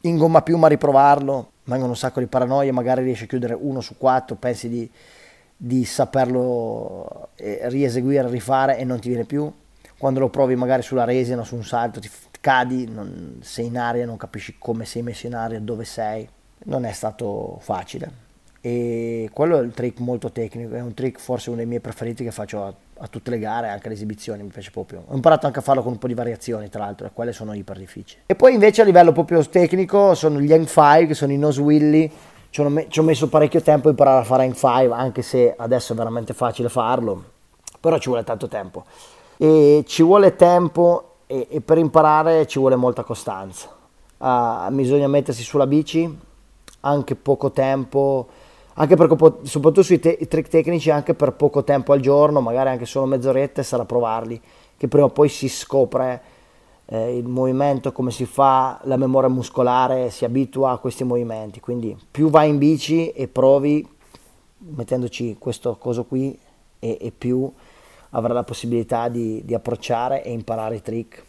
in 0.00 0.16
gomma 0.16 0.42
piuma 0.42 0.66
a 0.66 0.70
riprovarlo, 0.70 1.50
vengono 1.64 1.90
un 1.90 1.96
sacco 1.96 2.20
di 2.20 2.26
paranoie, 2.26 2.72
magari 2.72 3.02
riesci 3.02 3.24
a 3.24 3.26
chiudere 3.26 3.54
uno 3.54 3.80
su 3.80 3.96
quattro, 3.96 4.36
pensi 4.36 4.68
di, 4.68 4.90
di 5.56 5.84
saperlo 5.84 7.28
eh, 7.36 7.60
rieseguire, 7.64 8.28
rifare 8.28 8.78
e 8.78 8.84
non 8.84 8.98
ti 8.98 9.08
viene 9.08 9.24
più. 9.24 9.50
Quando 9.98 10.18
lo 10.18 10.30
provi 10.30 10.56
magari 10.56 10.82
sulla 10.82 11.04
resina 11.04 11.44
su 11.44 11.54
un 11.54 11.64
salto, 11.64 12.00
ti 12.00 12.10
cadi, 12.40 12.88
non, 12.90 13.38
sei 13.42 13.66
in 13.66 13.78
aria, 13.78 14.04
non 14.04 14.16
capisci 14.16 14.56
come 14.58 14.84
sei 14.84 15.02
messo 15.02 15.26
in 15.26 15.34
aria, 15.34 15.60
dove 15.60 15.84
sei. 15.84 16.28
Non 16.64 16.84
è 16.84 16.92
stato 16.92 17.58
facile 17.60 18.30
e 18.64 19.28
quello 19.32 19.58
è 19.58 19.60
il 19.60 19.72
trick 19.72 19.98
molto 19.98 20.30
tecnico, 20.30 20.76
è 20.76 20.80
un 20.80 20.94
trick 20.94 21.18
forse 21.18 21.48
uno 21.48 21.58
dei 21.58 21.66
miei 21.66 21.80
preferiti 21.80 22.22
che 22.22 22.30
faccio 22.30 22.62
a, 22.62 22.72
a, 22.98 23.08
tutte 23.08 23.30
le 23.30 23.40
gare, 23.40 23.68
anche 23.68 23.86
alle 23.86 23.96
esibizioni, 23.96 24.40
mi 24.40 24.50
piace 24.50 24.70
proprio. 24.70 25.02
Ho 25.08 25.16
imparato 25.16 25.46
anche 25.46 25.58
a 25.58 25.62
farlo 25.62 25.82
con 25.82 25.90
un 25.90 25.98
po' 25.98 26.06
di 26.06 26.14
variazioni, 26.14 26.68
tra 26.68 26.84
l'altro, 26.84 27.08
e 27.08 27.10
quelle 27.12 27.32
sono 27.32 27.54
iper 27.54 27.76
difficili. 27.76 28.22
E 28.24 28.36
poi 28.36 28.54
invece 28.54 28.82
a 28.82 28.84
livello 28.84 29.10
proprio 29.10 29.44
tecnico 29.44 30.14
sono 30.14 30.40
gli 30.40 30.52
Hang 30.52 30.68
5, 30.68 31.06
che 31.06 31.14
sono 31.14 31.32
i 31.32 31.38
nose 31.38 31.60
willy, 31.60 32.08
ci 32.50 32.60
ho, 32.60 32.86
ci 32.86 33.00
ho 33.00 33.02
messo 33.02 33.28
parecchio 33.28 33.60
tempo 33.62 33.88
a 33.88 33.90
imparare 33.90 34.20
a 34.20 34.24
fare 34.24 34.44
Hang 34.44 34.54
5, 34.54 34.92
anche 34.92 35.22
se 35.22 35.52
adesso 35.58 35.92
è 35.92 35.96
veramente 35.96 36.32
facile 36.32 36.68
farlo, 36.68 37.24
però 37.80 37.98
ci 37.98 38.10
vuole 38.10 38.22
tanto 38.22 38.46
tempo. 38.46 38.84
E 39.38 39.82
ci 39.88 40.04
vuole 40.04 40.36
tempo 40.36 41.16
e, 41.26 41.48
e 41.50 41.60
per 41.62 41.78
imparare 41.78 42.46
ci 42.46 42.60
vuole 42.60 42.76
molta 42.76 43.02
costanza. 43.02 43.68
Uh, 44.18 44.70
bisogna 44.70 45.08
mettersi 45.08 45.42
sulla 45.42 45.66
bici, 45.66 46.16
anche 46.82 47.16
poco 47.16 47.50
tempo 47.50 48.28
anche 48.74 48.96
perché 48.96 49.16
soprattutto 49.42 49.82
sui 49.82 49.98
te- 49.98 50.18
trick 50.28 50.48
tecnici 50.48 50.90
anche 50.90 51.14
per 51.14 51.32
poco 51.32 51.64
tempo 51.64 51.92
al 51.92 52.00
giorno, 52.00 52.40
magari 52.40 52.70
anche 52.70 52.86
solo 52.86 53.06
mezz'oretta 53.06 53.62
sarà 53.62 53.84
provarli, 53.84 54.40
che 54.76 54.88
prima 54.88 55.06
o 55.06 55.10
poi 55.10 55.28
si 55.28 55.48
scopre 55.48 56.22
eh, 56.86 57.16
il 57.16 57.26
movimento, 57.26 57.92
come 57.92 58.10
si 58.10 58.24
fa, 58.24 58.80
la 58.84 58.96
memoria 58.96 59.28
muscolare 59.28 60.10
si 60.10 60.24
abitua 60.24 60.72
a 60.72 60.78
questi 60.78 61.04
movimenti, 61.04 61.60
quindi 61.60 61.96
più 62.10 62.30
vai 62.30 62.48
in 62.48 62.58
bici 62.58 63.10
e 63.10 63.28
provi 63.28 63.86
mettendoci 64.58 65.36
questo 65.38 65.76
coso 65.76 66.04
qui 66.04 66.38
e, 66.78 66.98
e 67.00 67.12
più 67.16 67.50
avrai 68.10 68.34
la 68.34 68.44
possibilità 68.44 69.08
di, 69.08 69.42
di 69.44 69.54
approcciare 69.54 70.22
e 70.22 70.32
imparare 70.32 70.76
i 70.76 70.82
trick. 70.82 71.24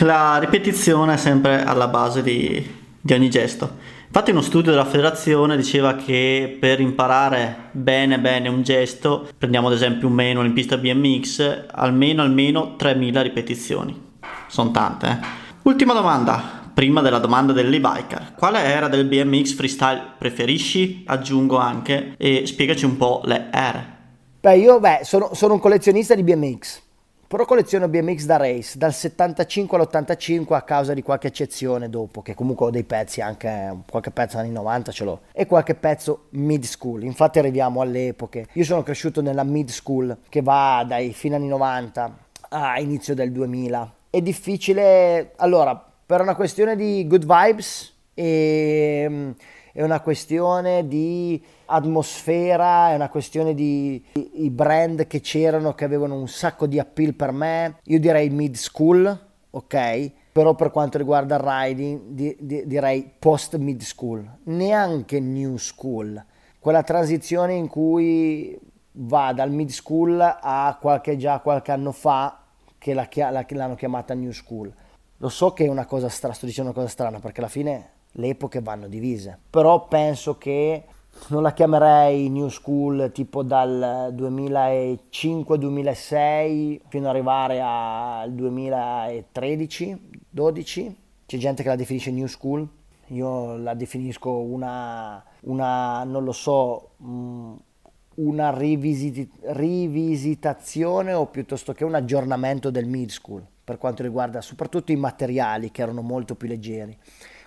La 0.00 0.38
ripetizione 0.38 1.14
è 1.14 1.16
sempre 1.16 1.62
alla 1.62 1.88
base 1.88 2.22
di, 2.22 2.78
di 3.00 3.12
ogni 3.12 3.28
gesto. 3.28 3.98
Infatti 4.12 4.32
uno 4.32 4.40
studio 4.40 4.72
della 4.72 4.86
federazione 4.86 5.56
diceva 5.56 5.94
che 5.94 6.56
per 6.58 6.80
imparare 6.80 7.68
bene 7.70 8.18
bene 8.18 8.48
un 8.48 8.64
gesto, 8.64 9.28
prendiamo 9.38 9.68
ad 9.68 9.74
esempio 9.74 10.08
un 10.08 10.14
manual 10.14 10.46
in 10.46 10.52
pista 10.52 10.76
BMX, 10.78 11.66
almeno 11.70 12.22
almeno 12.22 12.74
3000 12.74 13.22
ripetizioni. 13.22 14.08
Sono 14.48 14.72
tante, 14.72 15.06
eh? 15.06 15.18
Ultima 15.62 15.92
domanda, 15.92 16.42
prima 16.74 17.02
della 17.02 17.20
domanda 17.20 17.52
dell'e-biker. 17.52 18.32
Quale 18.36 18.58
era 18.58 18.88
del 18.88 19.04
BMX 19.04 19.54
freestyle 19.54 20.14
preferisci? 20.18 21.04
Aggiungo 21.06 21.58
anche 21.58 22.14
e 22.16 22.46
spiegaci 22.46 22.84
un 22.84 22.96
po' 22.96 23.20
le 23.26 23.48
R. 23.52 23.84
Beh, 24.40 24.56
io 24.56 24.80
beh, 24.80 25.02
sono, 25.04 25.34
sono 25.34 25.52
un 25.52 25.60
collezionista 25.60 26.16
di 26.16 26.24
BMX 26.24 26.88
però 27.30 27.44
colleziono 27.44 27.86
BMX 27.86 28.24
da 28.24 28.38
race 28.38 28.76
dal 28.76 28.92
75 28.92 29.78
all'85 29.78 30.54
a 30.54 30.62
causa 30.62 30.94
di 30.94 31.02
qualche 31.02 31.28
eccezione 31.28 31.88
dopo, 31.88 32.22
che 32.22 32.34
comunque 32.34 32.66
ho 32.66 32.70
dei 32.70 32.82
pezzi 32.82 33.20
anche, 33.20 33.72
qualche 33.88 34.10
pezzo 34.10 34.38
anni 34.38 34.50
90 34.50 34.90
ce 34.90 35.04
l'ho, 35.04 35.20
e 35.32 35.46
qualche 35.46 35.76
pezzo 35.76 36.26
mid 36.30 36.64
school. 36.64 37.04
Infatti 37.04 37.38
arriviamo 37.38 37.82
alle 37.82 38.08
epoche. 38.08 38.48
Io 38.54 38.64
sono 38.64 38.82
cresciuto 38.82 39.22
nella 39.22 39.44
mid 39.44 39.68
school 39.68 40.16
che 40.28 40.42
va 40.42 40.84
dai 40.84 41.12
fine 41.12 41.36
anni 41.36 41.46
90 41.46 42.18
a 42.48 42.80
inizio 42.80 43.14
del 43.14 43.30
2000. 43.30 43.94
È 44.10 44.20
difficile, 44.20 45.34
allora, 45.36 45.80
per 46.04 46.22
una 46.22 46.34
questione 46.34 46.74
di 46.74 47.06
good 47.06 47.24
vibes 47.24 47.94
e 48.12 49.34
è 49.72 49.82
una 49.82 50.00
questione 50.00 50.86
di 50.86 51.42
atmosfera, 51.66 52.90
è 52.90 52.94
una 52.94 53.08
questione 53.08 53.54
di, 53.54 54.02
i 54.34 54.50
brand 54.50 55.06
che 55.06 55.20
c'erano 55.20 55.74
che 55.74 55.84
avevano 55.84 56.16
un 56.16 56.28
sacco 56.28 56.66
di 56.66 56.78
appeal 56.78 57.14
per 57.14 57.32
me. 57.32 57.76
Io 57.84 58.00
direi 58.00 58.30
mid 58.30 58.56
school, 58.56 59.18
ok? 59.50 60.10
Però 60.32 60.54
per 60.54 60.70
quanto 60.70 60.98
riguarda 60.98 61.36
il 61.36 61.42
riding 61.42 62.00
di, 62.08 62.36
di, 62.40 62.66
direi 62.66 63.10
post 63.18 63.56
mid 63.56 63.80
school, 63.82 64.28
neanche 64.44 65.20
new 65.20 65.56
school. 65.56 66.22
Quella 66.58 66.82
transizione 66.82 67.54
in 67.54 67.68
cui 67.68 68.58
va 68.92 69.32
dal 69.32 69.50
mid 69.50 69.70
school 69.70 70.20
a 70.20 70.76
qualche 70.80 71.16
già 71.16 71.38
qualche 71.38 71.72
anno 71.72 71.92
fa 71.92 72.42
che, 72.78 72.94
la, 72.94 73.08
la, 73.30 73.44
l'hanno 73.48 73.74
chiamata 73.74 74.14
new 74.14 74.32
school. 74.32 74.72
Lo 75.18 75.28
so 75.28 75.52
che 75.52 75.66
è 75.66 75.68
una 75.68 75.84
cosa 75.84 76.08
strana, 76.08 76.34
sto 76.34 76.46
dicendo 76.46 76.70
una 76.70 76.78
cosa 76.78 76.90
strana 76.90 77.18
perché 77.18 77.40
alla 77.40 77.50
fine 77.50 77.90
le 78.12 78.28
epoche 78.28 78.60
vanno 78.60 78.88
divise, 78.88 79.38
però 79.48 79.86
penso 79.86 80.38
che 80.38 80.84
non 81.28 81.42
la 81.42 81.52
chiamerei 81.52 82.28
new 82.28 82.48
school 82.48 83.10
tipo 83.12 83.42
dal 83.42 84.14
2005-2006 84.16 86.80
fino 86.88 87.04
ad 87.04 87.10
arrivare 87.14 87.60
al 87.62 88.32
2013-12. 88.32 90.94
C'è 91.26 91.36
gente 91.36 91.62
che 91.62 91.68
la 91.68 91.76
definisce 91.76 92.10
new 92.10 92.26
school, 92.26 92.66
io 93.08 93.56
la 93.56 93.74
definisco 93.74 94.30
una, 94.30 95.22
una 95.42 96.02
non 96.04 96.24
lo 96.24 96.32
so, 96.32 96.92
mm, 97.02 97.52
una 98.16 98.50
rivisit- 98.56 99.52
rivisitazione 99.52 101.12
o 101.12 101.26
piuttosto 101.26 101.72
che 101.72 101.84
un 101.84 101.94
aggiornamento 101.94 102.70
del 102.70 102.86
mid 102.86 103.10
school 103.10 103.46
per 103.62 103.78
quanto 103.78 104.02
riguarda 104.02 104.40
soprattutto 104.40 104.90
i 104.90 104.96
materiali 104.96 105.70
che 105.70 105.82
erano 105.82 106.02
molto 106.02 106.34
più 106.34 106.48
leggeri 106.48 106.98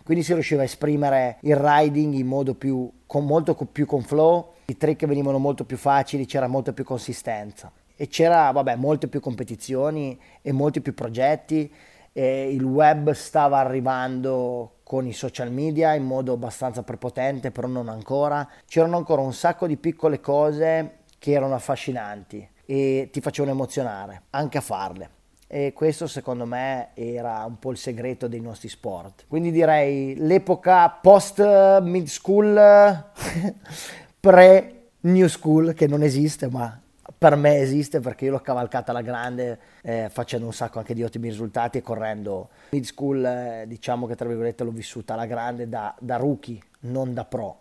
quindi 0.03 0.23
si 0.23 0.33
riusciva 0.33 0.61
a 0.61 0.65
esprimere 0.65 1.37
il 1.41 1.55
riding 1.55 2.13
in 2.13 2.27
modo 2.27 2.55
più, 2.55 2.91
con 3.05 3.25
molto 3.25 3.55
più 3.55 3.85
con 3.85 4.01
flow, 4.01 4.53
i 4.65 4.77
trick 4.77 5.05
venivano 5.05 5.37
molto 5.37 5.65
più 5.65 5.77
facili, 5.77 6.25
c'era 6.25 6.47
molta 6.47 6.73
più 6.73 6.83
consistenza 6.83 7.71
e 7.95 8.07
c'era 8.07 8.51
vabbè, 8.51 8.75
molte 8.75 9.07
più 9.07 9.19
competizioni 9.19 10.19
e 10.41 10.51
molti 10.51 10.81
più 10.81 10.93
progetti. 10.93 11.71
E 12.15 12.51
il 12.53 12.63
web 12.63 13.11
stava 13.11 13.57
arrivando 13.57 14.75
con 14.83 15.07
i 15.07 15.13
social 15.13 15.51
media 15.51 15.95
in 15.95 16.03
modo 16.03 16.33
abbastanza 16.33 16.83
prepotente, 16.83 17.49
però 17.49 17.67
non 17.67 17.89
ancora. 17.89 18.47
C'erano 18.67 18.97
ancora 18.97 19.21
un 19.21 19.33
sacco 19.33 19.65
di 19.65 19.77
piccole 19.77 20.19
cose 20.19 20.99
che 21.17 21.31
erano 21.31 21.55
affascinanti 21.55 22.47
e 22.65 23.09
ti 23.11 23.19
facevano 23.19 23.53
emozionare 23.53 24.23
anche 24.29 24.57
a 24.57 24.61
farle 24.61 25.21
e 25.53 25.71
questo 25.71 26.07
secondo 26.07 26.47
me 26.47 26.89
era 26.95 27.45
un 27.45 27.59
po' 27.59 27.69
il 27.69 27.77
segreto 27.77 28.27
dei 28.27 28.39
nostri 28.39 28.69
sport. 28.69 29.25
Quindi 29.27 29.51
direi 29.51 30.15
l'epoca 30.17 30.89
post 30.89 31.39
mid 31.81 32.07
school, 32.07 32.55
pre 34.19 34.87
new 35.01 35.27
school 35.27 35.75
che 35.75 35.85
non 35.85 36.01
esiste 36.01 36.49
ma 36.49 36.81
per 37.15 37.35
me 37.35 37.59
esiste 37.59 37.99
perché 37.99 38.25
io 38.25 38.31
l'ho 38.31 38.39
cavalcata 38.39 38.89
alla 38.89 39.03
grande 39.03 39.59
eh, 39.83 40.09
facendo 40.09 40.47
un 40.47 40.53
sacco 40.53 40.79
anche 40.79 40.95
di 40.95 41.03
ottimi 41.03 41.29
risultati 41.29 41.77
e 41.77 41.81
correndo 41.83 42.49
mid 42.71 42.85
school 42.85 43.23
eh, 43.23 43.65
diciamo 43.67 44.07
che 44.07 44.15
tra 44.15 44.27
virgolette 44.27 44.63
l'ho 44.63 44.71
vissuta 44.71 45.13
alla 45.13 45.27
grande 45.27 45.69
da, 45.69 45.93
da 45.99 46.15
rookie 46.15 46.59
non 46.79 47.13
da 47.13 47.25
pro 47.25 47.57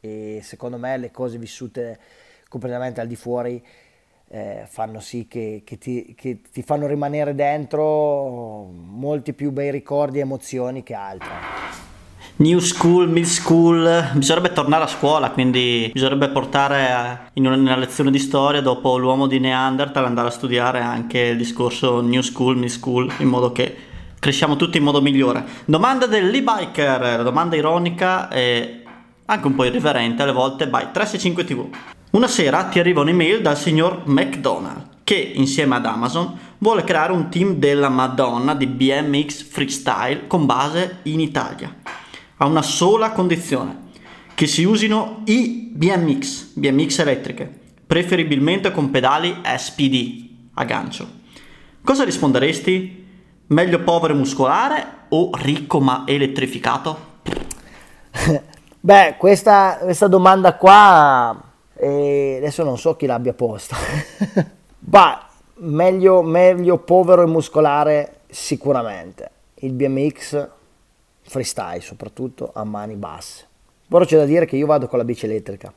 e 0.00 0.40
secondo 0.42 0.76
me 0.76 0.96
le 0.96 1.12
cose 1.12 1.38
vissute 1.38 2.00
completamente 2.48 3.00
al 3.00 3.06
di 3.06 3.16
fuori 3.16 3.64
eh, 4.30 4.66
fanno 4.68 5.00
sì 5.00 5.26
che, 5.26 5.62
che, 5.64 5.78
ti, 5.78 6.14
che, 6.16 6.40
ti, 6.52 6.62
fanno 6.62 6.86
rimanere 6.86 7.34
dentro 7.34 8.64
molti 8.64 9.32
più 9.32 9.50
bei 9.50 9.70
ricordi 9.70 10.18
e 10.18 10.22
emozioni 10.22 10.82
che 10.82 10.94
altre. 10.94 11.66
New 12.36 12.58
school, 12.60 13.08
mid 13.08 13.24
school, 13.24 14.10
bisognerebbe 14.14 14.52
tornare 14.52 14.84
a 14.84 14.86
scuola, 14.86 15.30
quindi 15.30 15.90
bisognerebbe 15.92 16.28
portare 16.28 17.30
in 17.32 17.46
una 17.46 17.76
lezione 17.76 18.12
di 18.12 18.18
storia 18.18 18.60
dopo 18.60 18.96
l'uomo 18.96 19.26
di 19.26 19.40
Neanderthal 19.40 20.04
andare 20.04 20.28
a 20.28 20.30
studiare 20.30 20.80
anche 20.80 21.18
il 21.18 21.36
discorso 21.36 22.00
new 22.00 22.20
school, 22.20 22.56
mid 22.56 22.68
school, 22.68 23.12
in 23.18 23.26
modo 23.26 23.50
che 23.50 23.74
cresciamo 24.20 24.54
tutti 24.54 24.76
in 24.76 24.84
modo 24.84 25.00
migliore. 25.00 25.44
Domanda 25.64 26.06
dell'e-biker, 26.06 27.22
domanda 27.24 27.56
ironica 27.56 28.28
è 28.28 28.82
anche 29.24 29.46
un 29.46 29.54
po' 29.54 29.64
irriverente 29.64 30.22
alle 30.22 30.32
volte, 30.32 30.68
by 30.68 30.90
365 30.92 31.44
TV. 31.44 31.68
Una 32.10 32.26
sera 32.26 32.64
ti 32.64 32.78
arriva 32.78 33.02
un'email 33.02 33.42
dal 33.42 33.58
signor 33.58 34.04
McDonald 34.06 34.96
che 35.04 35.14
insieme 35.14 35.76
ad 35.76 35.84
Amazon 35.84 36.38
vuole 36.58 36.82
creare 36.82 37.12
un 37.12 37.28
team 37.28 37.56
della 37.56 37.90
Madonna 37.90 38.54
di 38.54 38.66
BMX 38.66 39.42
Freestyle 39.42 40.26
con 40.26 40.46
base 40.46 41.00
in 41.04 41.20
Italia. 41.20 41.74
Ha 42.38 42.46
una 42.46 42.62
sola 42.62 43.12
condizione, 43.12 43.86
che 44.34 44.46
si 44.46 44.64
usino 44.64 45.22
i 45.24 45.70
BMX, 45.72 46.52
BMX 46.54 46.98
elettriche, 46.98 47.60
preferibilmente 47.86 48.70
con 48.70 48.90
pedali 48.90 49.40
SPD 49.42 50.28
a 50.54 50.64
gancio. 50.64 51.08
Cosa 51.82 52.04
risponderesti? 52.04 53.06
Meglio 53.48 53.80
povero 53.80 54.14
muscolare 54.14 54.86
o 55.08 55.30
ricco 55.34 55.80
ma 55.80 56.04
elettrificato? 56.06 57.20
Beh, 58.80 59.16
questa, 59.18 59.78
questa 59.80 60.06
domanda 60.06 60.54
qua 60.54 61.47
eh, 61.78 62.36
adesso 62.38 62.64
non 62.64 62.78
so 62.78 62.96
chi 62.96 63.06
l'abbia 63.06 63.34
posta. 63.34 63.76
Ma 64.90 65.26
meglio, 65.56 66.22
meglio 66.22 66.78
povero 66.78 67.22
e 67.22 67.26
muscolare 67.26 68.20
sicuramente. 68.28 69.30
Il 69.56 69.72
BMX 69.72 70.48
freestyle 71.22 71.80
soprattutto 71.80 72.50
a 72.52 72.64
mani 72.64 72.94
basse. 72.94 73.46
Però 73.88 74.04
c'è 74.04 74.16
da 74.16 74.24
dire 74.24 74.46
che 74.46 74.56
io 74.56 74.66
vado 74.66 74.86
con 74.86 74.98
la 74.98 75.04
bici 75.04 75.24
elettrica. 75.24 75.72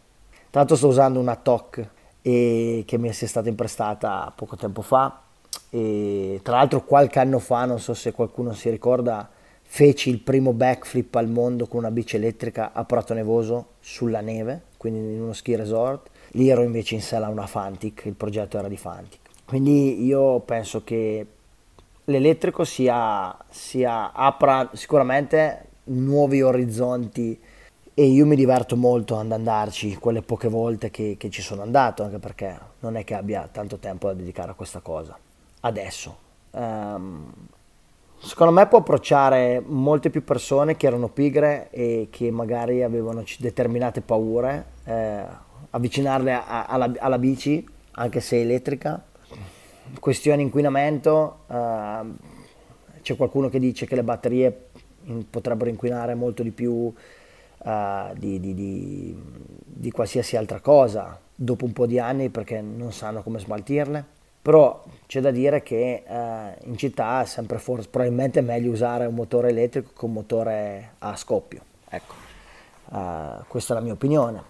Tanto 0.50 0.75
sto 0.75 0.88
usando 0.88 1.20
una 1.20 1.36
TOC 1.36 1.88
e 2.22 2.84
che 2.86 2.98
mi 2.98 3.10
è 3.10 3.12
stata 3.12 3.50
imprestata 3.50 4.31
poco 4.36 4.55
tempo 4.55 4.81
fa 4.81 5.22
e 5.70 6.39
tra 6.43 6.58
l'altro 6.58 6.84
qualche 6.84 7.20
anno 7.20 7.39
fa, 7.39 7.65
non 7.65 7.79
so 7.79 7.93
se 7.93 8.12
qualcuno 8.12 8.53
si 8.53 8.70
ricorda, 8.70 9.29
feci 9.63 10.10
il 10.10 10.20
primo 10.20 10.51
backflip 10.53 11.15
al 11.15 11.29
mondo 11.29 11.67
con 11.67 11.79
una 11.79 11.91
bici 11.91 12.17
elettrica 12.17 12.74
a 12.74 12.84
Prato 12.84 13.13
Nevoso 13.13 13.67
sulla 13.79 14.20
neve, 14.20 14.62
quindi 14.81 15.13
in 15.13 15.21
uno 15.21 15.33
ski 15.33 15.55
resort. 15.55 16.09
Lì 16.31 16.50
ero 16.50 16.63
invece 16.63 16.95
in 16.95 17.03
sella 17.03 17.27
a 17.27 17.29
una 17.29 17.45
Fantic, 17.45 18.05
il 18.05 18.15
progetto 18.15 18.57
era 18.57 18.67
di 18.67 18.77
Fantic. 18.77 19.19
Quindi 19.45 20.03
io 20.03 20.39
penso 20.39 20.83
che 20.83 21.23
l'elettrico 22.05 22.63
sia, 22.63 23.38
sia 23.47 24.11
apra 24.11 24.71
sicuramente 24.73 25.65
nuovi 25.83 26.41
orizzonti 26.41 27.39
e 27.93 28.03
io 28.05 28.25
mi 28.25 28.35
diverto 28.35 28.75
molto 28.75 29.19
ad 29.19 29.31
andarci 29.31 29.97
quelle 29.97 30.23
poche 30.23 30.47
volte 30.47 30.89
che, 30.89 31.15
che, 31.15 31.29
ci 31.29 31.43
sono 31.43 31.61
andato, 31.61 32.01
anche 32.01 32.17
perché 32.17 32.59
non 32.79 32.95
è 32.95 33.03
che 33.03 33.13
abbia 33.13 33.47
tanto 33.51 33.77
tempo 33.77 34.07
da 34.07 34.15
dedicare 34.15 34.50
a 34.50 34.55
questa 34.55 34.79
cosa. 34.79 35.15
Adesso. 35.59 36.17
Um, 36.53 37.31
secondo 38.21 38.53
me 38.53 38.67
può 38.67 38.79
approcciare 38.79 39.61
molte 39.65 40.09
più 40.09 40.23
persone 40.23 40.77
che 40.77 40.87
erano 40.87 41.09
pigre 41.09 41.69
e 41.71 42.07
che 42.09 42.31
magari 42.31 42.83
avevano 42.83 43.23
determinate 43.39 44.01
paure, 44.01 44.65
eh, 44.85 45.23
avvicinarle 45.69 46.33
a, 46.33 46.45
a, 46.45 46.65
alla, 46.65 46.91
alla, 46.99 47.17
bici, 47.17 47.65
anche 47.91 48.21
se 48.21 48.39
elettrica. 48.39 49.03
Questione 49.99 50.41
inquinamento, 50.41 51.39
eh, 51.47 51.99
c'è 53.01 53.15
qualcuno 53.15 53.49
che 53.49 53.59
dice 53.59 53.85
che 53.85 53.95
le 53.95 54.03
batterie 54.03 54.69
potrebbero 55.29 55.69
inquinare 55.69 56.13
molto 56.13 56.43
di 56.43 56.51
più 56.51 56.71
uh, 56.71 56.93
di, 58.15 58.39
di, 58.39 58.53
di, 58.53 59.15
di, 59.65 59.91
qualsiasi 59.91 60.35
altra 60.37 60.59
cosa 60.59 61.19
dopo 61.33 61.65
un 61.65 61.73
po' 61.73 61.87
di 61.87 61.99
anni 61.99 62.29
perché 62.29 62.61
non 62.61 62.91
sanno 62.91 63.23
come 63.23 63.39
smaltirle. 63.39 64.19
Però 64.41 64.83
c'è 65.05 65.21
da 65.21 65.31
dire 65.31 65.62
che 65.62 66.03
uh, 66.07 66.67
in 66.67 66.77
città 66.77 67.21
è 67.21 67.25
sempre 67.25 67.60
forse, 67.60 67.89
probabilmente 67.89 68.41
meglio 68.41 68.71
usare 68.71 69.05
un 69.05 69.13
motore 69.13 69.50
elettrico 69.50 69.91
che 69.98 70.05
un 70.05 70.13
motore 70.13 70.93
a 71.00 71.15
scoppio. 71.15 71.62
Ecco, 71.89 72.13
uh, 72.89 73.43
questa 73.48 73.74
è 73.74 73.77
la 73.77 73.83
mia 73.83 73.93
opinione. 73.93 74.50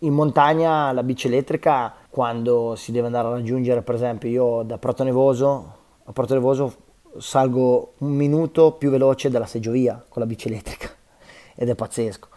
In 0.00 0.12
montagna 0.14 0.92
la 0.92 1.02
bici 1.02 1.26
elettrica 1.26 1.92
quando 2.08 2.74
si 2.76 2.92
deve 2.92 3.06
andare 3.06 3.28
a 3.28 3.30
raggiungere, 3.32 3.82
per 3.82 3.94
esempio 3.94 4.28
io 4.28 4.62
da 4.62 4.78
Prato 4.78 5.04
Nevoso 5.04 5.80
a 6.04 6.12
Prato 6.12 6.34
Nevoso 6.34 6.74
salgo 7.18 7.92
un 7.98 8.10
minuto 8.10 8.72
più 8.72 8.90
veloce 8.90 9.30
della 9.30 9.46
seggiovia 9.46 10.04
con 10.08 10.20
la 10.20 10.26
bici 10.26 10.48
elettrica 10.48 10.88
ed 11.54 11.68
è 11.68 11.74
pazzesco. 11.74 12.28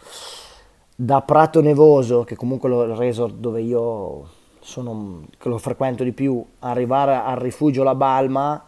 Da 0.94 1.20
Prato 1.22 1.60
Nevoso, 1.60 2.24
che 2.24 2.36
comunque 2.36 2.70
è 2.70 2.72
il 2.72 2.94
resort 2.94 3.34
dove 3.34 3.60
io 3.60 4.28
sono, 4.66 5.22
che 5.38 5.48
lo 5.48 5.58
frequento 5.58 6.02
di 6.02 6.10
più, 6.10 6.44
arrivare 6.58 7.14
al 7.14 7.36
rifugio 7.36 7.84
La 7.84 7.94
Balma, 7.94 8.60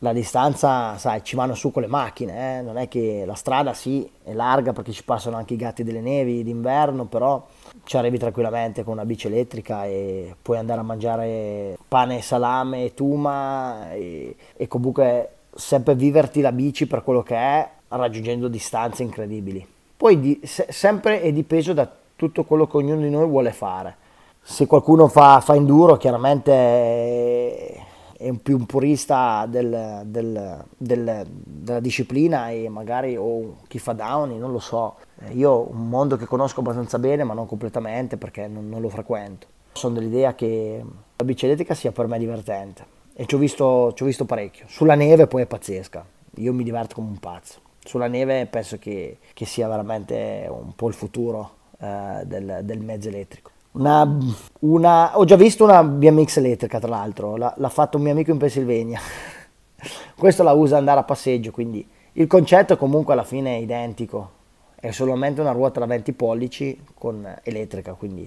la 0.00 0.12
distanza, 0.12 0.98
sai, 0.98 1.24
ci 1.24 1.34
vanno 1.34 1.54
su 1.54 1.72
con 1.72 1.80
le 1.80 1.88
macchine, 1.88 2.58
eh? 2.58 2.62
non 2.62 2.76
è 2.76 2.88
che 2.88 3.24
la 3.24 3.34
strada 3.34 3.72
sì, 3.72 4.08
è 4.22 4.34
larga 4.34 4.74
perché 4.74 4.92
ci 4.92 5.02
passano 5.02 5.36
anche 5.36 5.54
i 5.54 5.56
gatti 5.56 5.82
delle 5.82 6.02
nevi 6.02 6.44
d'inverno, 6.44 7.06
però 7.06 7.44
ci 7.84 7.96
arrivi 7.96 8.18
tranquillamente 8.18 8.84
con 8.84 8.92
una 8.92 9.06
bici 9.06 9.28
elettrica 9.28 9.86
e 9.86 10.36
puoi 10.42 10.58
andare 10.58 10.80
a 10.80 10.84
mangiare 10.84 11.78
pane, 11.88 12.20
salame 12.20 12.92
tuma 12.92 13.92
e, 13.92 14.36
e 14.54 14.68
comunque 14.68 15.30
sempre 15.54 15.94
viverti 15.94 16.42
la 16.42 16.52
bici 16.52 16.86
per 16.86 17.02
quello 17.02 17.22
che 17.22 17.34
è, 17.34 17.70
raggiungendo 17.88 18.48
distanze 18.48 19.02
incredibili. 19.02 19.66
Poi 19.96 20.20
di, 20.20 20.40
se, 20.44 20.66
sempre 20.68 21.22
è 21.22 21.32
dipeso 21.32 21.72
da 21.72 21.90
tutto 22.14 22.44
quello 22.44 22.66
che 22.66 22.76
ognuno 22.76 23.00
di 23.00 23.08
noi 23.08 23.26
vuole 23.26 23.52
fare. 23.52 24.04
Se 24.48 24.66
qualcuno 24.66 25.08
fa, 25.08 25.40
fa 25.40 25.56
enduro, 25.56 25.96
chiaramente 25.96 26.52
è, 26.52 28.28
un 28.28 28.40
più 28.40 28.56
un 28.56 28.64
purista 28.64 29.44
del, 29.48 30.02
del, 30.04 30.64
del, 30.76 31.26
della 31.28 31.80
disciplina 31.80 32.50
e 32.50 32.68
magari 32.68 33.16
o 33.16 33.56
chi 33.66 33.80
fa 33.80 33.92
downy, 33.92 34.38
non 34.38 34.52
lo 34.52 34.60
so. 34.60 34.98
Io 35.32 35.68
un 35.68 35.88
mondo 35.88 36.16
che 36.16 36.26
conosco 36.26 36.60
abbastanza 36.60 37.00
bene, 37.00 37.24
ma 37.24 37.34
non 37.34 37.46
completamente 37.46 38.16
perché 38.16 38.46
non, 38.46 38.68
non 38.68 38.80
lo 38.80 38.88
frequento. 38.88 39.48
Sono 39.72 39.94
dell'idea 39.94 40.36
che 40.36 40.80
la 41.16 41.24
bici 41.24 41.44
elettrica 41.46 41.74
sia 41.74 41.90
per 41.90 42.06
me 42.06 42.16
divertente 42.16 42.86
e 43.14 43.26
ci 43.26 43.34
ho 43.34 43.38
visto, 43.38 43.92
visto 43.98 44.24
parecchio. 44.26 44.66
Sulla 44.68 44.94
neve 44.94 45.26
poi 45.26 45.42
è 45.42 45.46
pazzesca, 45.46 46.06
io 46.36 46.52
mi 46.52 46.62
diverto 46.62 46.94
come 46.94 47.08
un 47.08 47.18
pazzo 47.18 47.64
sulla 47.84 48.08
neve 48.08 48.46
penso 48.46 48.78
che, 48.78 49.18
che 49.32 49.44
sia 49.44 49.68
veramente 49.68 50.46
un 50.48 50.74
po' 50.74 50.88
il 50.88 50.94
futuro 50.94 51.50
eh, 51.78 52.22
del, 52.24 52.60
del, 52.62 52.80
mezzo 52.80 53.08
elettrico. 53.08 53.50
Una, 53.76 54.18
una, 54.60 55.18
ho 55.18 55.24
già 55.26 55.36
visto 55.36 55.64
una 55.64 55.84
BMX 55.84 56.38
elettrica 56.38 56.78
tra 56.78 56.88
l'altro, 56.88 57.36
l'ha, 57.36 57.52
l'ha 57.58 57.68
fatto 57.68 57.98
un 57.98 58.04
mio 58.04 58.12
amico 58.12 58.30
in 58.30 58.38
Pennsylvania. 58.38 58.98
Questo 60.16 60.42
la 60.42 60.52
usa 60.52 60.78
andare 60.78 61.00
a 61.00 61.02
passeggio, 61.02 61.50
quindi 61.50 61.86
il 62.12 62.26
concetto 62.26 62.78
comunque 62.78 63.12
alla 63.12 63.22
fine 63.22 63.56
è 63.56 63.60
identico, 63.60 64.30
è 64.76 64.90
solamente 64.92 65.42
una 65.42 65.52
ruota 65.52 65.80
da 65.80 65.86
20 65.86 66.12
pollici 66.14 66.80
con 66.94 67.30
elettrica, 67.42 67.92
quindi 67.92 68.26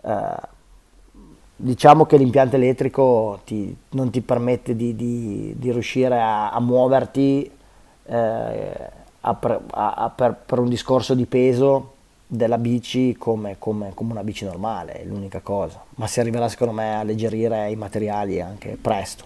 eh, 0.00 0.36
diciamo 1.54 2.06
che 2.06 2.16
l'impianto 2.16 2.56
elettrico 2.56 3.40
ti, 3.44 3.76
non 3.90 4.08
ti 4.08 4.22
permette 4.22 4.74
di, 4.74 4.96
di, 4.96 5.54
di 5.58 5.72
riuscire 5.72 6.18
a, 6.18 6.50
a 6.50 6.58
muoverti 6.58 7.50
eh, 8.06 8.90
a 9.20 9.38
a, 9.70 10.12
per, 10.14 10.36
per, 10.46 10.58
un 10.58 10.68
discorso 10.68 11.14
di 11.14 11.26
peso 11.26 11.92
della 12.34 12.56
bici 12.56 13.14
come, 13.18 13.56
come, 13.58 13.92
come, 13.92 14.12
una 14.12 14.24
bici 14.24 14.46
normale, 14.46 15.02
è 15.02 15.04
l'unica 15.04 15.40
cosa. 15.40 15.84
Ma 15.96 16.06
si 16.06 16.18
arriverà 16.18 16.48
secondo 16.48 16.72
me 16.72 16.94
a 16.94 17.00
alleggerire 17.00 17.70
i 17.70 17.76
materiali 17.76 18.40
anche 18.40 18.78
presto. 18.80 19.24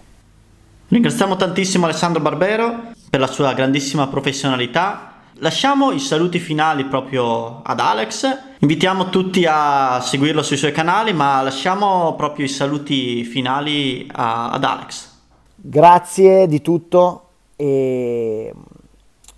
Ringraziamo 0.89 1.37
tantissimo 1.37 1.85
Alessandro 1.85 2.21
Barbero 2.21 2.91
per 3.09 3.21
la 3.21 3.27
sua 3.27 3.53
grandissima 3.53 4.07
professionalità. 4.07 5.13
Lasciamo 5.35 5.91
i 5.91 5.99
saluti 5.99 6.39
finali 6.39 6.83
proprio 6.83 7.61
ad 7.61 7.79
Alex. 7.79 8.27
Invitiamo 8.59 9.07
tutti 9.07 9.45
a 9.47 10.01
seguirlo 10.01 10.43
sui 10.43 10.57
suoi 10.57 10.73
canali, 10.73 11.13
ma 11.13 11.41
lasciamo 11.41 12.13
proprio 12.15 12.43
i 12.43 12.49
saluti 12.49 13.23
finali 13.23 14.05
a, 14.11 14.49
ad 14.49 14.63
Alex. 14.65 15.11
Grazie 15.55 16.45
di 16.45 16.61
tutto 16.61 17.29
e 17.55 18.53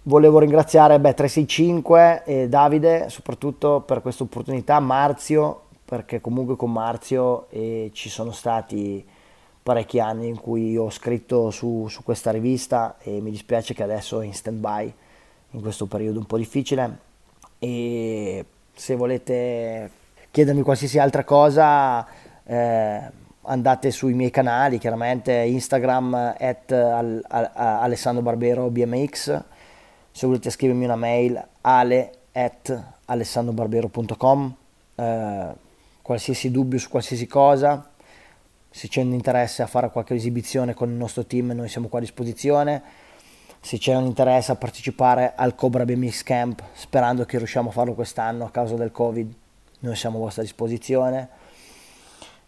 volevo 0.10 0.40
ringraziare 0.40 1.00
beh, 1.00 1.14
365 1.14 2.24
e 2.26 2.50
Davide 2.50 3.10
soprattutto 3.10 3.82
per 3.82 4.02
questa 4.02 4.24
opportunità, 4.24 4.80
Marzio 4.80 5.66
perché 5.86 6.20
comunque 6.20 6.56
con 6.56 6.72
Marzio 6.72 7.46
eh, 7.52 7.92
ci 7.94 8.10
sono 8.10 8.32
stati 8.32 9.06
parecchi 9.62 10.00
anni 10.00 10.28
in 10.28 10.40
cui 10.40 10.76
ho 10.76 10.90
scritto 10.90 11.52
su, 11.52 11.88
su, 11.90 12.04
questa 12.04 12.32
rivista 12.32 12.98
e 13.00 13.22
mi 13.22 13.30
dispiace 13.30 13.76
che 13.76 13.84
adesso 13.84 14.22
è 14.22 14.26
in 14.26 14.34
stand 14.34 14.60
by 14.60 14.94
in 15.52 15.62
questo 15.62 15.86
periodo 15.86 16.18
un 16.18 16.26
po' 16.26 16.38
difficile. 16.38 16.98
E 17.60 18.46
se 18.74 18.96
volete 18.96 19.92
chiedermi 20.32 20.64
qualsiasi 20.64 20.98
altra 20.98 21.24
cosa 21.24 22.06
eh, 22.46 23.02
andate 23.44 23.92
sui 23.92 24.14
miei 24.14 24.32
canali, 24.32 24.80
chiaramente 24.80 25.34
Instagram 25.34 26.36
at 26.40 26.72
al, 26.72 27.24
al, 27.28 27.52
Alessandro 27.54 28.24
Barbero 28.24 28.70
BMX, 28.70 29.44
se 30.20 30.28
volete 30.28 30.50
scrivermi 30.50 30.84
una 30.84 30.98
mail 30.98 31.42
ale 31.62 32.12
at 32.34 32.84
alessandrobarbero.com, 33.06 34.56
eh, 34.96 35.48
qualsiasi 36.02 36.52
dubbio 36.52 36.78
su 36.78 36.90
qualsiasi 36.90 37.26
cosa, 37.26 37.90
se 38.70 38.90
c'è 38.90 39.02
un 39.02 39.14
interesse 39.14 39.62
a 39.62 39.68
fare 39.68 39.90
qualche 39.90 40.16
esibizione 40.16 40.74
con 40.74 40.90
il 40.90 40.96
nostro 40.96 41.26
team 41.26 41.52
noi 41.52 41.70
siamo 41.70 41.88
qua 41.88 42.00
a 42.00 42.02
disposizione, 42.02 42.82
se 43.62 43.78
c'è 43.78 43.96
un 43.96 44.08
interesse 44.08 44.52
a 44.52 44.56
partecipare 44.56 45.36
al 45.38 45.56
Cobra 45.56 45.86
BMX 45.86 46.24
Camp, 46.24 46.64
sperando 46.74 47.24
che 47.24 47.38
riusciamo 47.38 47.70
a 47.70 47.72
farlo 47.72 47.94
quest'anno 47.94 48.44
a 48.44 48.50
causa 48.50 48.76
del 48.76 48.92
Covid, 48.92 49.34
noi 49.80 49.96
siamo 49.96 50.18
a 50.18 50.20
vostra 50.20 50.42
disposizione. 50.42 51.30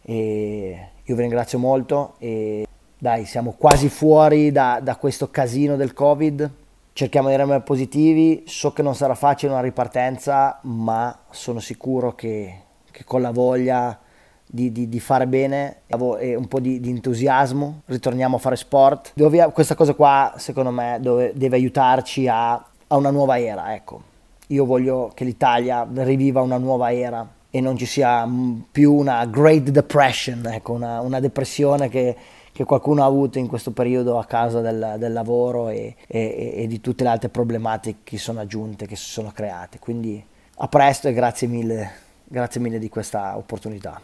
E 0.02 0.88
io 1.02 1.16
vi 1.16 1.22
ringrazio 1.22 1.58
molto 1.58 2.16
e 2.18 2.68
dai, 2.98 3.24
siamo 3.24 3.54
quasi 3.58 3.88
fuori 3.88 4.52
da, 4.52 4.82
da 4.84 4.98
questo 4.98 5.32
casino 5.32 5.78
del 5.78 5.94
Covid. 5.94 6.60
Cerchiamo 6.94 7.30
di 7.30 7.36
rimanere 7.36 7.64
positivi. 7.64 8.44
So 8.46 8.74
che 8.74 8.82
non 8.82 8.96
sarà 8.96 9.16
facile 9.16 9.52
una 9.52 9.62
ripartenza, 9.62 10.60
ma 10.64 11.24
sono 11.30 11.60
sicuro 11.60 12.16
che, 12.16 12.54
che 12.92 13.04
con 13.04 13.22
la 13.22 13.32
voglia 13.32 14.00
di, 14.46 14.72
di, 14.72 14.90
di, 14.90 15.00
fare 15.00 15.28
bene 15.28 15.84
e 15.88 16.36
un 16.36 16.48
po' 16.48 16.60
di, 16.60 16.82
di, 16.82 16.90
entusiasmo 16.90 17.84
ritorniamo 17.86 18.36
a 18.36 18.40
fare 18.40 18.58
sport. 18.58 19.12
Dove, 19.16 19.50
questa 19.54 19.76
cosa 19.76 19.94
qua, 19.94 20.34
secondo 20.38 20.72
me, 20.72 20.98
dove, 21.02 21.32
deve 21.34 21.56
aiutarci 21.56 22.28
a, 22.28 22.52
a 22.54 22.96
una 22.96 23.12
nuova 23.12 23.40
era. 23.40 23.74
Ecco. 23.74 24.10
Io 24.48 24.66
voglio 24.66 25.12
che 25.14 25.24
l'Italia 25.24 25.88
riviva 25.90 26.42
una 26.42 26.58
nuova 26.58 26.94
era 26.94 27.26
e 27.50 27.62
non 27.62 27.78
ci 27.78 27.86
sia 27.86 28.26
mm, 28.26 28.60
più 28.72 28.94
una 28.94 29.26
Great 29.26 29.70
Depression, 29.70 30.46
ecco, 30.48 30.74
una, 30.74 31.00
una 31.00 31.20
depressione 31.20 31.88
che, 31.88 32.16
che 32.52 32.64
qualcuno 32.64 33.04
ha 33.04 33.06
avuto 33.06 33.40
in 33.40 33.48
questo 33.48 33.72
periodo 33.72 34.20
a 34.20 34.26
causa 34.26 34.62
del, 34.62 34.96
del 34.98 35.14
lavoro 35.14 35.70
e, 35.70 35.96
e, 36.08 36.54
e, 36.56 36.68
di 36.68 36.82
tutte 36.82 37.04
le 37.04 37.10
altre 37.10 37.30
problematiche 37.30 38.00
che 38.04 38.18
sono 38.18 38.40
aggiunte, 38.40 38.88
che 38.88 38.96
si 38.96 39.10
sono 39.10 39.32
create. 39.34 39.80
Quindi 39.80 40.24
a 40.56 40.68
presto 40.68 41.08
e 41.08 41.14
grazie 41.14 41.48
mille, 41.48 41.92
grazie 42.24 42.62
mille 42.62 42.80
di 42.80 42.90
questa 42.90 43.38
opportunità. 43.38 44.00